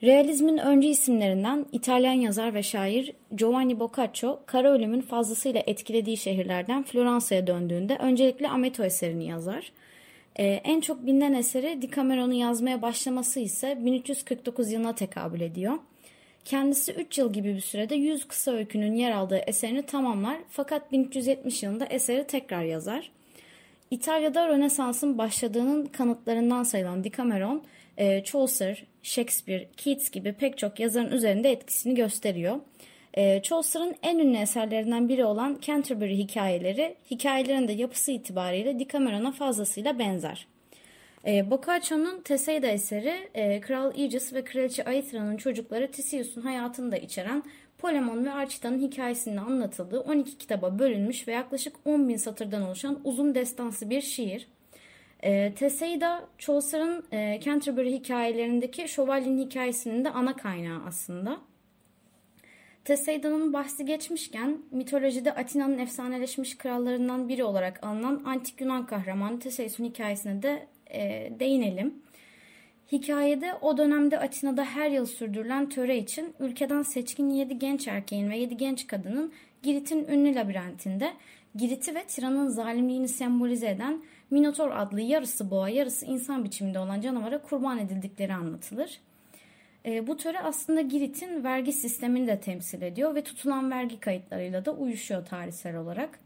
Realizmin 0.03 0.57
öncü 0.57 0.87
isimlerinden 0.87 1.65
İtalyan 1.71 2.13
yazar 2.13 2.53
ve 2.53 2.63
şair 2.63 3.13
Giovanni 3.35 3.79
Boccaccio, 3.79 4.39
kara 4.45 4.71
ölümün 4.71 5.01
fazlasıyla 5.01 5.63
etkilediği 5.67 6.17
şehirlerden 6.17 6.83
Floransa'ya 6.83 7.47
döndüğünde 7.47 7.97
öncelikle 7.97 8.49
Ameto 8.49 8.83
eserini 8.83 9.27
yazar. 9.27 9.71
Ee, 10.39 10.43
en 10.45 10.81
çok 10.81 11.05
bilinen 11.05 11.33
eseri 11.33 11.81
Decameron'u 11.81 12.33
yazmaya 12.33 12.81
başlaması 12.81 13.39
ise 13.39 13.77
1349 13.85 14.71
yılına 14.71 14.95
tekabül 14.95 15.41
ediyor. 15.41 15.73
Kendisi 16.45 16.91
3 16.91 17.17
yıl 17.17 17.33
gibi 17.33 17.55
bir 17.55 17.61
sürede 17.61 17.95
100 17.95 18.27
kısa 18.27 18.51
öykünün 18.51 18.95
yer 18.95 19.11
aldığı 19.11 19.37
eserini 19.37 19.81
tamamlar 19.81 20.37
fakat 20.49 20.91
1370 20.91 21.63
yılında 21.63 21.85
eseri 21.85 22.27
tekrar 22.27 22.63
yazar. 22.63 23.11
İtalya'da 23.91 24.47
Rönesans'ın 24.47 25.17
başladığının 25.17 25.85
kanıtlarından 25.85 26.63
sayılan 26.63 27.03
Decameron, 27.03 27.63
e, 27.97 28.23
Chaucer, 28.23 28.83
Shakespeare, 29.03 29.67
Keats 29.77 30.09
gibi 30.09 30.33
pek 30.33 30.57
çok 30.57 30.79
yazarın 30.79 31.11
üzerinde 31.11 31.51
etkisini 31.51 31.95
gösteriyor. 31.95 32.59
E, 33.13 33.41
Chaucer'ın 33.41 33.95
en 34.03 34.19
ünlü 34.19 34.37
eserlerinden 34.37 35.09
biri 35.09 35.25
olan 35.25 35.57
Canterbury 35.61 36.17
hikayeleri, 36.17 36.95
hikayelerin 37.11 37.67
de 37.67 37.73
yapısı 37.73 38.11
itibariyle 38.11 38.79
Decameron'a 38.79 39.31
fazlasıyla 39.31 39.99
benzer. 39.99 40.47
E, 41.27 41.51
Boccaccio'nun 41.51 42.21
Teseida 42.21 42.67
eseri, 42.67 43.29
e, 43.33 43.61
Kral 43.61 43.91
Aegis 43.91 44.33
ve 44.33 44.43
Kraliçe 44.43 44.85
Aethra'nın 44.85 45.37
çocukları 45.37 45.91
Theseus'un 45.91 46.41
hayatını 46.41 46.91
da 46.91 46.97
içeren 46.97 47.43
Polemon 47.77 48.25
ve 48.25 48.31
Archita'nın 48.31 48.79
hikayesinin 48.79 49.37
anlatıldığı 49.37 49.99
12 49.99 50.37
kitaba 50.37 50.79
bölünmüş 50.79 51.27
ve 51.27 51.31
yaklaşık 51.31 51.75
10 51.85 52.09
bin 52.09 52.17
satırdan 52.17 52.61
oluşan 52.61 52.99
uzun 53.03 53.35
destansı 53.35 53.89
bir 53.89 54.01
şiir. 54.01 54.47
E, 55.23 55.53
Teseida, 55.53 56.25
Chaucer'ın 56.37 57.05
e, 57.11 57.39
Canterbury 57.43 57.91
hikayelerindeki 57.91 58.87
şövalyenin 58.87 59.45
hikayesinin 59.45 60.05
de 60.05 60.09
ana 60.09 60.35
kaynağı 60.35 60.81
aslında. 60.87 61.52
Teseida'nın 62.85 63.53
bahsi 63.53 63.85
geçmişken 63.85 64.57
mitolojide 64.71 65.33
Atina'nın 65.33 65.77
efsaneleşmiş 65.77 66.57
krallarından 66.57 67.29
biri 67.29 67.43
olarak 67.43 67.83
alınan 67.83 68.21
antik 68.25 68.61
Yunan 68.61 68.85
kahramanı 68.85 69.39
Teseus'un 69.39 69.85
hikayesine 69.85 70.41
de 70.41 70.67
e, 70.91 71.31
değinelim. 71.39 71.93
Hikayede 72.91 73.53
o 73.61 73.77
dönemde 73.77 74.19
Atina'da 74.19 74.65
her 74.65 74.89
yıl 74.89 75.05
sürdürülen 75.05 75.69
töre 75.69 75.97
için 75.97 76.33
ülkeden 76.39 76.81
seçkin 76.81 77.29
7 77.29 77.59
genç 77.59 77.87
erkeğin 77.87 78.29
ve 78.29 78.37
7 78.37 78.57
genç 78.57 78.87
kadının 78.87 79.33
Girit'in 79.63 80.07
ünlü 80.07 80.35
labirentinde 80.35 81.13
Girit'i 81.55 81.95
ve 81.95 82.03
tiranın 82.03 82.47
zalimliğini 82.47 83.07
sembolize 83.07 83.69
eden 83.69 84.03
Minotor 84.31 84.71
adlı 84.71 85.01
yarısı 85.01 85.51
boğa 85.51 85.69
yarısı 85.69 86.05
insan 86.05 86.43
biçiminde 86.43 86.79
olan 86.79 87.01
canavara 87.01 87.41
kurban 87.41 87.79
edildikleri 87.79 88.33
anlatılır. 88.33 88.99
E, 89.85 90.07
bu 90.07 90.17
töre 90.17 90.39
aslında 90.39 90.81
Girit'in 90.81 91.43
vergi 91.43 91.73
sistemini 91.73 92.27
de 92.27 92.39
temsil 92.39 92.81
ediyor 92.81 93.15
ve 93.15 93.23
tutulan 93.23 93.71
vergi 93.71 93.99
kayıtlarıyla 93.99 94.65
da 94.65 94.71
uyuşuyor 94.71 95.25
tarihsel 95.25 95.77
olarak. 95.77 96.19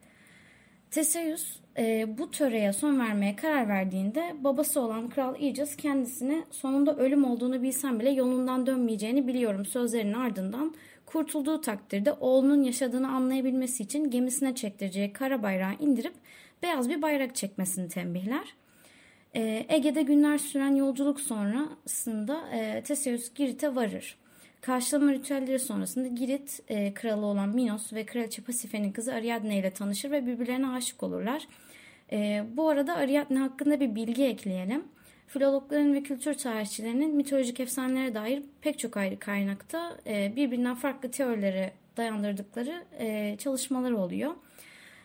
Teseus 0.92 1.60
e, 1.78 2.18
bu 2.18 2.32
töreye 2.32 2.74
son 2.74 3.00
vermeye 3.00 3.36
karar 3.36 3.70
verdiğinde 3.70 4.36
babası 4.40 4.82
olan 4.82 5.10
Kral 5.10 5.34
Aegis 5.34 5.76
kendisine 5.76 6.44
sonunda 6.52 6.96
ölüm 6.96 7.24
olduğunu 7.26 7.62
bilsem 7.62 8.00
bile 8.00 8.10
yolundan 8.10 8.68
dönmeyeceğini 8.68 9.28
biliyorum 9.28 9.66
sözlerinin 9.66 10.14
ardından 10.14 10.76
kurtulduğu 11.06 11.62
takdirde 11.62 12.14
oğlunun 12.14 12.64
yaşadığını 12.64 13.12
anlayabilmesi 13.12 13.84
için 13.84 14.12
gemisine 14.12 14.56
çektireceği 14.56 15.14
kara 15.14 15.44
bayrağı 15.44 15.74
indirip 15.80 16.14
beyaz 16.64 16.90
bir 16.90 17.02
bayrak 17.02 17.36
çekmesini 17.36 17.90
tembihler. 17.90 18.54
E, 19.36 19.66
Ege'de 19.70 20.02
günler 20.02 20.38
süren 20.38 20.76
yolculuk 20.76 21.20
sonrasında 21.20 22.50
e, 22.54 22.84
Teseus 22.84 23.34
Girit'e 23.34 23.76
varır. 23.76 24.18
Karşılama 24.62 25.14
ritüelleri 25.14 25.60
sonrasında 25.60 26.08
Girit 26.08 26.60
e, 26.70 26.94
kralı 26.94 27.26
olan 27.26 27.50
Minos 27.50 27.94
ve 27.94 28.06
kraliçe 28.06 28.42
Pasife'nin 28.42 28.92
kızı 28.92 29.14
Ariadne 29.14 29.60
ile 29.60 29.72
tanışır 29.72 30.12
ve 30.12 30.28
birbirlerine 30.28 30.68
aşık 30.68 31.04
olurlar. 31.04 31.48
E, 32.12 32.44
bu 32.54 32.70
arada 32.70 32.96
Ariadne 32.96 33.40
hakkında 33.40 33.80
bir 33.80 33.96
bilgi 33.96 34.26
ekleyelim. 34.26 34.84
Filologların 35.28 35.94
ve 35.94 36.04
kültür 36.04 36.34
tarihçilerinin 36.34 37.16
mitolojik 37.16 37.60
efsanelere 37.60 38.14
dair 38.14 38.44
pek 38.62 38.80
çok 38.80 38.98
ayrı 38.98 39.20
kaynakta 39.20 39.98
e, 40.08 40.36
birbirinden 40.36 40.76
farklı 40.76 41.12
teorilere 41.12 41.74
dayandırdıkları 41.98 42.84
e, 43.00 43.36
çalışmaları 43.38 43.98
oluyor. 43.98 44.32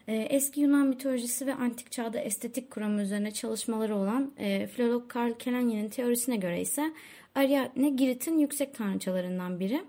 E, 0.09 0.17
eski 0.17 0.61
Yunan 0.61 0.87
mitolojisi 0.87 1.47
ve 1.47 1.55
antik 1.55 1.93
çağda 1.93 2.19
estetik 2.21 2.71
kuramı 2.71 3.03
üzerine 3.03 3.31
çalışmaları 3.31 3.97
olan 3.97 4.33
e, 4.39 4.67
filolog 4.67 5.09
Karl 5.09 5.33
Kelenyi'nin 5.33 5.89
teorisine 5.89 6.37
göre 6.37 6.61
ise 6.61 6.93
Ariadne 7.35 7.91
Girit'in 7.91 8.39
yüksek 8.39 8.75
tanrıçalarından 8.75 9.61
biri. 9.61 9.83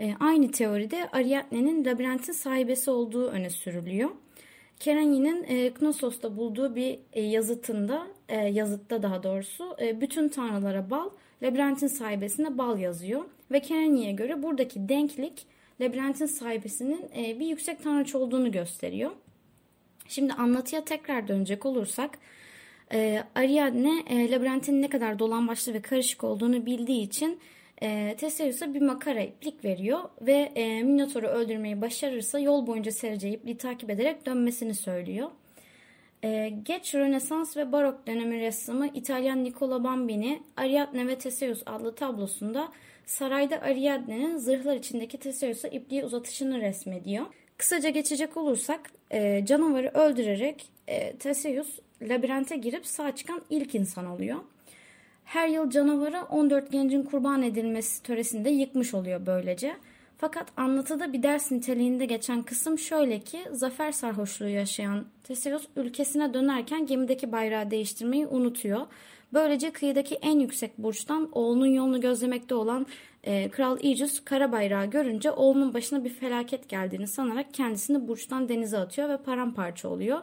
E, 0.00 0.14
aynı 0.20 0.50
teoride 0.50 1.08
Ariadne'nin 1.12 1.84
labirentin 1.84 2.32
sahibesi 2.32 2.90
olduğu 2.90 3.28
öne 3.28 3.50
sürülüyor. 3.50 4.10
Kerenyi'nin 4.80 5.44
e, 5.44 5.74
Knosos'ta 5.74 6.36
bulduğu 6.36 6.74
bir 6.74 6.98
e, 7.12 7.22
yazıtında, 7.22 8.06
e, 8.28 8.36
yazıtta 8.36 9.02
daha 9.02 9.22
doğrusu 9.22 9.76
e, 9.80 10.00
bütün 10.00 10.28
tanrılara 10.28 10.90
bal, 10.90 11.10
labirentin 11.42 11.86
sahibesine 11.86 12.58
bal 12.58 12.78
yazıyor. 12.78 13.24
Ve 13.50 13.60
Kerenyi'ye 13.60 14.12
göre 14.12 14.42
buradaki 14.42 14.88
denklik 14.88 15.46
labirentin 15.80 16.26
sahibesinin 16.26 17.10
e, 17.16 17.40
bir 17.40 17.46
yüksek 17.46 17.82
tanrıç 17.82 18.14
olduğunu 18.14 18.52
gösteriyor. 18.52 19.10
Şimdi 20.08 20.32
anlatıya 20.32 20.84
tekrar 20.84 21.28
dönecek 21.28 21.66
olursak 21.66 22.18
E, 22.92 23.22
Ariadne 23.34 24.02
e, 24.10 24.30
labirentin 24.30 24.82
ne 24.82 24.88
kadar 24.88 25.18
dolambaçlı 25.18 25.74
ve 25.74 25.82
karışık 25.82 26.24
olduğunu 26.24 26.66
bildiği 26.66 27.02
için 27.02 27.40
e, 27.82 28.16
Theseus'a 28.18 28.74
bir 28.74 28.82
makara 28.82 29.20
iplik 29.20 29.64
veriyor 29.64 30.00
ve 30.20 30.52
e, 30.54 30.82
Minotaur'u 30.82 31.26
öldürmeyi 31.26 31.80
başarırsa 31.80 32.38
yol 32.38 32.66
boyunca 32.66 32.92
sereceği 32.92 33.34
ipliği 33.34 33.56
takip 33.56 33.90
ederek 33.90 34.26
dönmesini 34.26 34.74
söylüyor. 34.74 35.30
E, 36.24 36.52
geç 36.62 36.94
Rönesans 36.94 37.56
ve 37.56 37.72
Barok 37.72 38.06
dönemi 38.06 38.40
ressamı 38.40 38.86
İtalyan 38.86 39.44
Nicola 39.44 39.84
Bambini 39.84 40.42
Ariadne 40.56 41.06
ve 41.06 41.18
Theseus 41.18 41.62
adlı 41.66 41.94
tablosunda 41.94 42.68
sarayda 43.06 43.56
Ariadne'nin 43.60 44.36
zırhlar 44.36 44.76
içindeki 44.76 45.18
Theseus'a 45.18 45.68
ipliği 45.68 46.04
uzatışını 46.04 46.60
resmediyor. 46.60 47.26
Kısaca 47.58 47.90
geçecek 47.90 48.36
olursak 48.36 48.80
e, 49.10 49.44
canavarı 49.46 49.88
öldürerek 49.88 50.66
e, 50.88 51.16
Theseus 51.16 51.78
labirente 52.02 52.56
girip 52.56 52.86
sağ 52.86 53.14
çıkan 53.14 53.42
ilk 53.50 53.74
insan 53.74 54.06
oluyor. 54.06 54.38
Her 55.24 55.48
yıl 55.48 55.70
canavarı 55.70 56.22
14 56.22 56.72
gencin 56.72 57.02
kurban 57.02 57.42
edilmesi 57.42 58.02
töresinde 58.02 58.50
yıkmış 58.50 58.94
oluyor 58.94 59.26
böylece. 59.26 59.76
Fakat 60.18 60.46
anlatıda 60.56 61.12
bir 61.12 61.22
ders 61.22 61.50
niteliğinde 61.50 62.06
geçen 62.06 62.42
kısım 62.42 62.78
şöyle 62.78 63.20
ki 63.20 63.40
zafer 63.52 63.92
sarhoşluğu 63.92 64.48
yaşayan 64.48 65.04
Theseus 65.24 65.64
ülkesine 65.76 66.34
dönerken 66.34 66.86
gemideki 66.86 67.32
bayrağı 67.32 67.70
değiştirmeyi 67.70 68.26
unutuyor. 68.26 68.86
Böylece 69.32 69.70
kıyıdaki 69.70 70.14
en 70.14 70.38
yüksek 70.38 70.78
burçtan 70.78 71.28
oğlunun 71.32 71.66
yolunu 71.66 72.00
gözlemekte 72.00 72.54
olan 72.54 72.86
e, 73.28 73.48
Kral 73.50 73.76
Aegis 73.76 74.24
kara 74.24 74.52
bayrağı 74.52 74.86
görünce 74.86 75.30
oğlunun 75.30 75.74
başına 75.74 76.04
bir 76.04 76.10
felaket 76.10 76.68
geldiğini 76.68 77.06
sanarak 77.06 77.54
kendisini 77.54 78.08
burçtan 78.08 78.48
denize 78.48 78.78
atıyor 78.78 79.08
ve 79.08 79.16
paramparça 79.16 79.88
oluyor. 79.88 80.20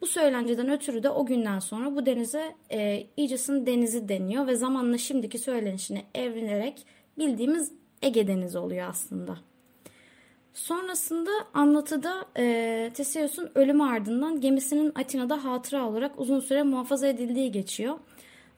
Bu 0.00 0.06
söylenceden 0.06 0.70
ötürü 0.70 1.02
de 1.02 1.10
o 1.10 1.26
günden 1.26 1.58
sonra 1.58 1.96
bu 1.96 2.06
denize 2.06 2.54
e, 2.70 3.06
Aegis'in 3.18 3.66
denizi 3.66 4.08
deniyor 4.08 4.46
ve 4.46 4.56
zamanla 4.56 4.98
şimdiki 4.98 5.38
söylenişini 5.38 6.04
evrilerek 6.14 6.86
bildiğimiz 7.18 7.72
Ege 8.02 8.28
Denizi 8.28 8.58
oluyor 8.58 8.88
aslında. 8.88 9.38
Sonrasında 10.54 11.30
anlatıda 11.54 12.24
e, 12.38 12.90
Theseus'un 12.94 13.50
ölümü 13.54 13.82
ardından 13.82 14.40
gemisinin 14.40 14.92
Atina'da 14.94 15.44
hatıra 15.44 15.88
olarak 15.88 16.20
uzun 16.20 16.40
süre 16.40 16.62
muhafaza 16.62 17.06
edildiği 17.06 17.52
geçiyor. 17.52 17.98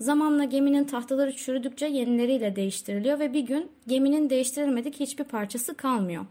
Zamanla 0.01 0.45
geminin 0.45 0.85
tahtaları 0.85 1.37
çürüdükçe 1.37 1.87
yenileriyle 1.87 2.57
değiştiriliyor 2.57 3.19
ve 3.19 3.33
bir 3.33 3.41
gün 3.41 3.71
geminin 3.87 4.31
değiştirilmedik 4.31 5.01
hiçbir 5.01 5.25
parçası 5.25 5.77
kalmıyor. 5.77 6.27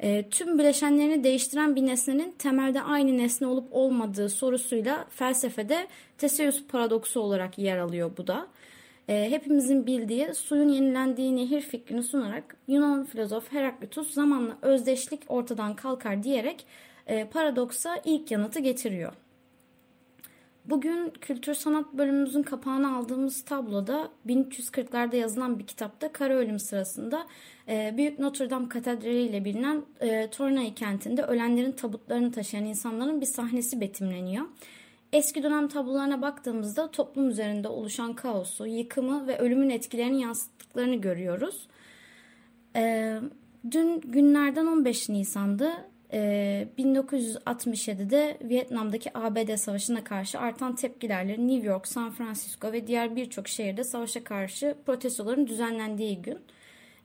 E, 0.00 0.28
tüm 0.28 0.58
bileşenlerini 0.58 1.24
değiştiren 1.24 1.76
bir 1.76 1.86
nesnenin 1.86 2.34
temelde 2.38 2.82
aynı 2.82 3.18
nesne 3.18 3.46
olup 3.46 3.68
olmadığı 3.70 4.28
sorusuyla 4.28 5.06
felsefede 5.10 5.86
Theseus 6.18 6.66
paradoksu 6.66 7.20
olarak 7.20 7.58
yer 7.58 7.78
alıyor 7.78 8.10
bu 8.16 8.26
da. 8.26 8.46
E, 9.08 9.30
hepimizin 9.30 9.86
bildiği 9.86 10.34
suyun 10.34 10.68
yenilendiği 10.68 11.36
nehir 11.36 11.60
fikrini 11.60 12.02
sunarak 12.02 12.56
Yunan 12.68 13.04
filozof 13.04 13.52
Heraklitus 13.52 14.10
zamanla 14.10 14.58
özdeşlik 14.62 15.20
ortadan 15.28 15.76
kalkar 15.76 16.22
diyerek 16.22 16.66
e, 17.06 17.24
paradoksa 17.24 18.00
ilk 18.04 18.30
yanıtı 18.30 18.60
getiriyor. 18.60 19.12
Bugün 20.70 21.10
kültür 21.20 21.54
sanat 21.54 21.92
bölümümüzün 21.92 22.42
kapağını 22.42 22.96
aldığımız 22.96 23.44
tabloda 23.44 24.10
1340'larda 24.26 25.16
yazılan 25.16 25.58
bir 25.58 25.66
kitapta 25.66 26.12
kara 26.12 26.34
ölüm 26.34 26.58
sırasında 26.58 27.26
e, 27.68 27.94
Büyük 27.96 28.18
Notre 28.18 28.50
Dame 28.50 28.68
Katedrali 28.68 29.22
ile 29.22 29.44
bilinen 29.44 29.82
e, 30.00 30.30
Tournai 30.30 30.74
kentinde 30.74 31.22
ölenlerin 31.22 31.72
tabutlarını 31.72 32.32
taşıyan 32.32 32.64
insanların 32.64 33.20
bir 33.20 33.26
sahnesi 33.26 33.80
betimleniyor. 33.80 34.44
Eski 35.12 35.42
dönem 35.42 35.68
tablolarına 35.68 36.22
baktığımızda 36.22 36.90
toplum 36.90 37.28
üzerinde 37.28 37.68
oluşan 37.68 38.12
kaosu, 38.12 38.66
yıkımı 38.66 39.26
ve 39.26 39.38
ölümün 39.38 39.70
etkilerini 39.70 40.22
yansıttıklarını 40.22 40.96
görüyoruz. 40.96 41.68
E, 42.76 43.14
dün 43.70 44.00
günlerden 44.00 44.66
15 44.66 45.08
Nisan'dı. 45.08 45.72
1967'de 46.12 48.38
Vietnam'daki 48.42 49.18
ABD 49.18 49.56
Savaşı'na 49.56 50.04
karşı 50.04 50.40
artan 50.40 50.74
tepkilerle 50.74 51.32
New 51.32 51.66
York, 51.66 51.88
San 51.88 52.10
Francisco 52.10 52.72
ve 52.72 52.86
diğer 52.86 53.16
birçok 53.16 53.48
şehirde 53.48 53.84
savaşa 53.84 54.24
karşı 54.24 54.76
protestoların 54.86 55.46
düzenlendiği 55.46 56.22
gün. 56.22 56.38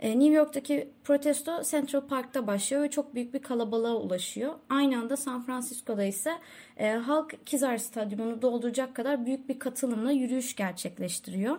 New 0.02 0.34
York'taki 0.34 0.90
protesto 1.04 1.64
Central 1.64 2.02
Park'ta 2.02 2.48
başlıyor 2.48 2.84
ve 2.84 2.90
çok 2.90 3.16
büyük 3.16 3.34
bir 3.34 3.42
kalabalığa 3.42 3.96
ulaşıyor. 3.96 4.54
Aynı 4.70 5.00
anda 5.00 5.18
San 5.18 5.46
Francisco'da 5.46 6.04
ise 6.04 6.32
e, 6.78 6.92
halk 6.92 7.46
Kizar 7.46 7.78
Stadyumunu 7.78 8.42
dolduracak 8.42 8.96
kadar 8.96 9.26
büyük 9.26 9.50
bir 9.50 9.60
katılımla 9.60 10.12
yürüyüş 10.12 10.56
gerçekleştiriyor. 10.56 11.58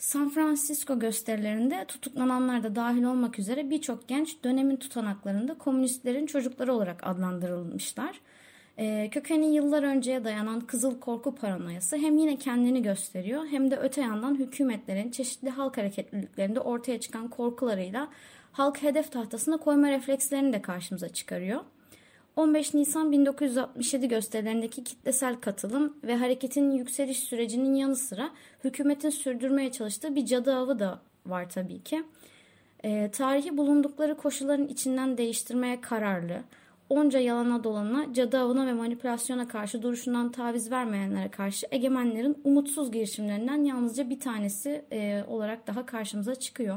San 0.00 0.28
Francisco 0.28 0.98
gösterilerinde 0.98 1.84
tutuklananlar 1.88 2.62
da 2.62 2.76
dahil 2.76 3.02
olmak 3.02 3.38
üzere 3.38 3.70
birçok 3.70 4.08
genç 4.08 4.44
dönemin 4.44 4.76
tutanaklarında 4.76 5.54
komünistlerin 5.58 6.26
çocukları 6.26 6.74
olarak 6.74 7.06
adlandırılmışlar. 7.06 8.20
E, 8.78 9.08
kökeni 9.10 9.54
yıllar 9.54 9.82
önceye 9.82 10.24
dayanan 10.24 10.60
kızıl 10.60 11.00
korku 11.00 11.34
paranoyası 11.34 11.96
hem 11.96 12.18
yine 12.18 12.36
kendini 12.36 12.82
gösteriyor 12.82 13.46
hem 13.46 13.70
de 13.70 13.76
öte 13.76 14.00
yandan 14.00 14.34
hükümetlerin 14.34 15.10
çeşitli 15.10 15.50
halk 15.50 15.78
hareketliliklerinde 15.78 16.60
ortaya 16.60 17.00
çıkan 17.00 17.28
korkularıyla 17.28 18.08
halk 18.52 18.82
hedef 18.82 19.12
tahtasına 19.12 19.56
koyma 19.56 19.90
reflekslerini 19.90 20.52
de 20.52 20.62
karşımıza 20.62 21.08
çıkarıyor. 21.08 21.60
15 22.36 22.74
Nisan 22.74 23.12
1967 23.12 24.08
gösterilerindeki 24.08 24.84
kitlesel 24.84 25.34
katılım 25.34 25.96
ve 26.04 26.16
hareketin 26.16 26.70
yükseliş 26.70 27.18
sürecinin 27.18 27.74
yanı 27.74 27.96
sıra 27.96 28.30
hükümetin 28.64 29.10
sürdürmeye 29.10 29.72
çalıştığı 29.72 30.16
bir 30.16 30.26
cadı 30.26 30.54
avı 30.54 30.78
da 30.78 31.00
var 31.26 31.50
tabii 31.50 31.82
ki. 31.82 32.04
E, 32.84 33.10
tarihi 33.10 33.56
bulundukları 33.56 34.16
koşulların 34.16 34.68
içinden 34.68 35.18
değiştirmeye 35.18 35.80
kararlı, 35.80 36.42
onca 36.88 37.18
yalana 37.18 37.64
dolana, 37.64 38.14
cadı 38.14 38.38
avına 38.38 38.66
ve 38.66 38.72
manipülasyona 38.72 39.48
karşı 39.48 39.82
duruşundan 39.82 40.32
taviz 40.32 40.70
vermeyenlere 40.70 41.30
karşı 41.30 41.66
egemenlerin 41.70 42.38
umutsuz 42.44 42.92
girişimlerinden 42.92 43.64
yalnızca 43.64 44.10
bir 44.10 44.20
tanesi 44.20 44.84
e, 44.92 45.24
olarak 45.28 45.66
daha 45.66 45.86
karşımıza 45.86 46.34
çıkıyor. 46.34 46.76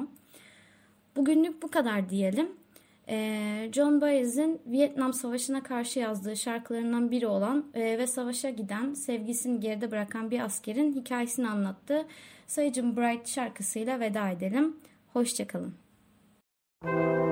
Bugünlük 1.15 1.61
bu 1.61 1.71
kadar 1.71 2.09
diyelim. 2.09 2.62
Ee, 3.09 3.69
John 3.71 4.01
Baez'in 4.01 4.61
Vietnam 4.65 5.13
Savaşı'na 5.13 5.63
karşı 5.63 5.99
yazdığı 5.99 6.37
şarkılarından 6.37 7.11
biri 7.11 7.27
olan 7.27 7.65
e, 7.73 7.97
ve 7.97 8.07
savaşa 8.07 8.49
giden, 8.49 8.93
sevgisini 8.93 9.59
geride 9.59 9.91
bırakan 9.91 10.31
bir 10.31 10.39
askerin 10.39 10.93
hikayesini 10.93 11.47
anlattığı 11.47 12.05
Sayıcım 12.47 12.97
Bright 12.97 13.27
şarkısıyla 13.27 13.99
veda 13.99 14.29
edelim. 14.29 14.77
Hoşçakalın. 15.13 15.73
Müzik 16.83 17.22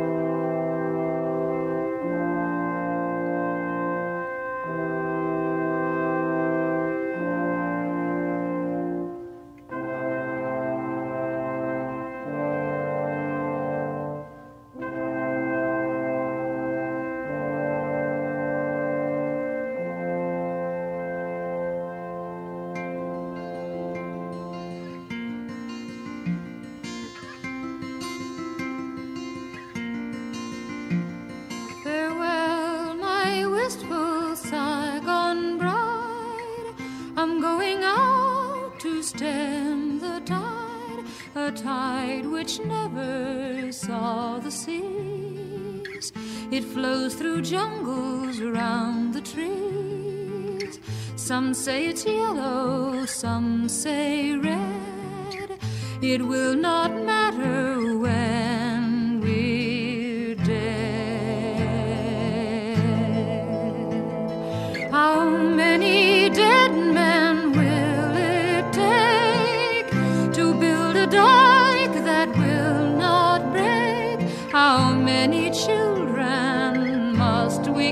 It 46.62 46.67
flows 46.67 47.15
through 47.15 47.41
jungles 47.41 48.39
around 48.39 49.15
the 49.15 49.21
trees. 49.21 50.80
Some 51.15 51.56
say 51.56 51.88
it's 51.88 52.06
yellow, 52.06 53.04
some 53.08 53.67
say 53.67 54.36
red. 54.36 55.58
It 56.04 56.21
will 56.21 56.54
not 56.54 56.91
matter 56.91 57.11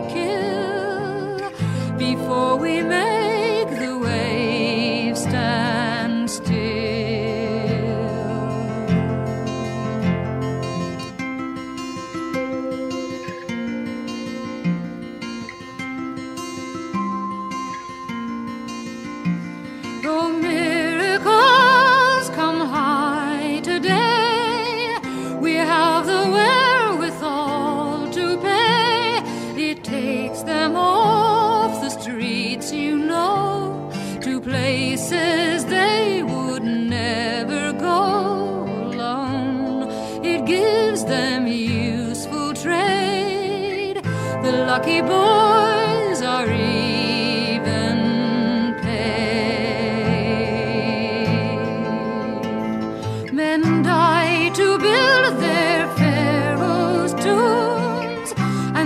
take. 0.08 0.29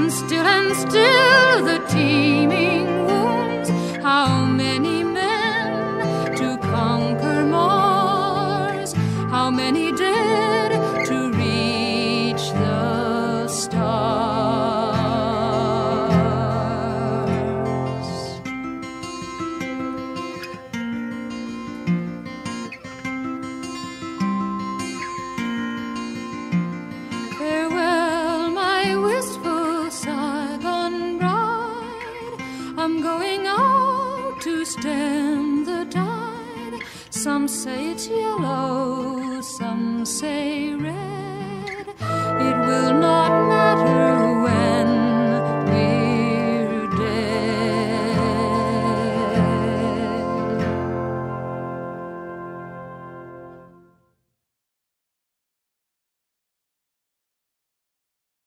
And 0.04 0.12
still 0.12 0.46
and 0.46 0.76
still 0.76 1.64
the 1.64 1.80
teeming 1.88 2.73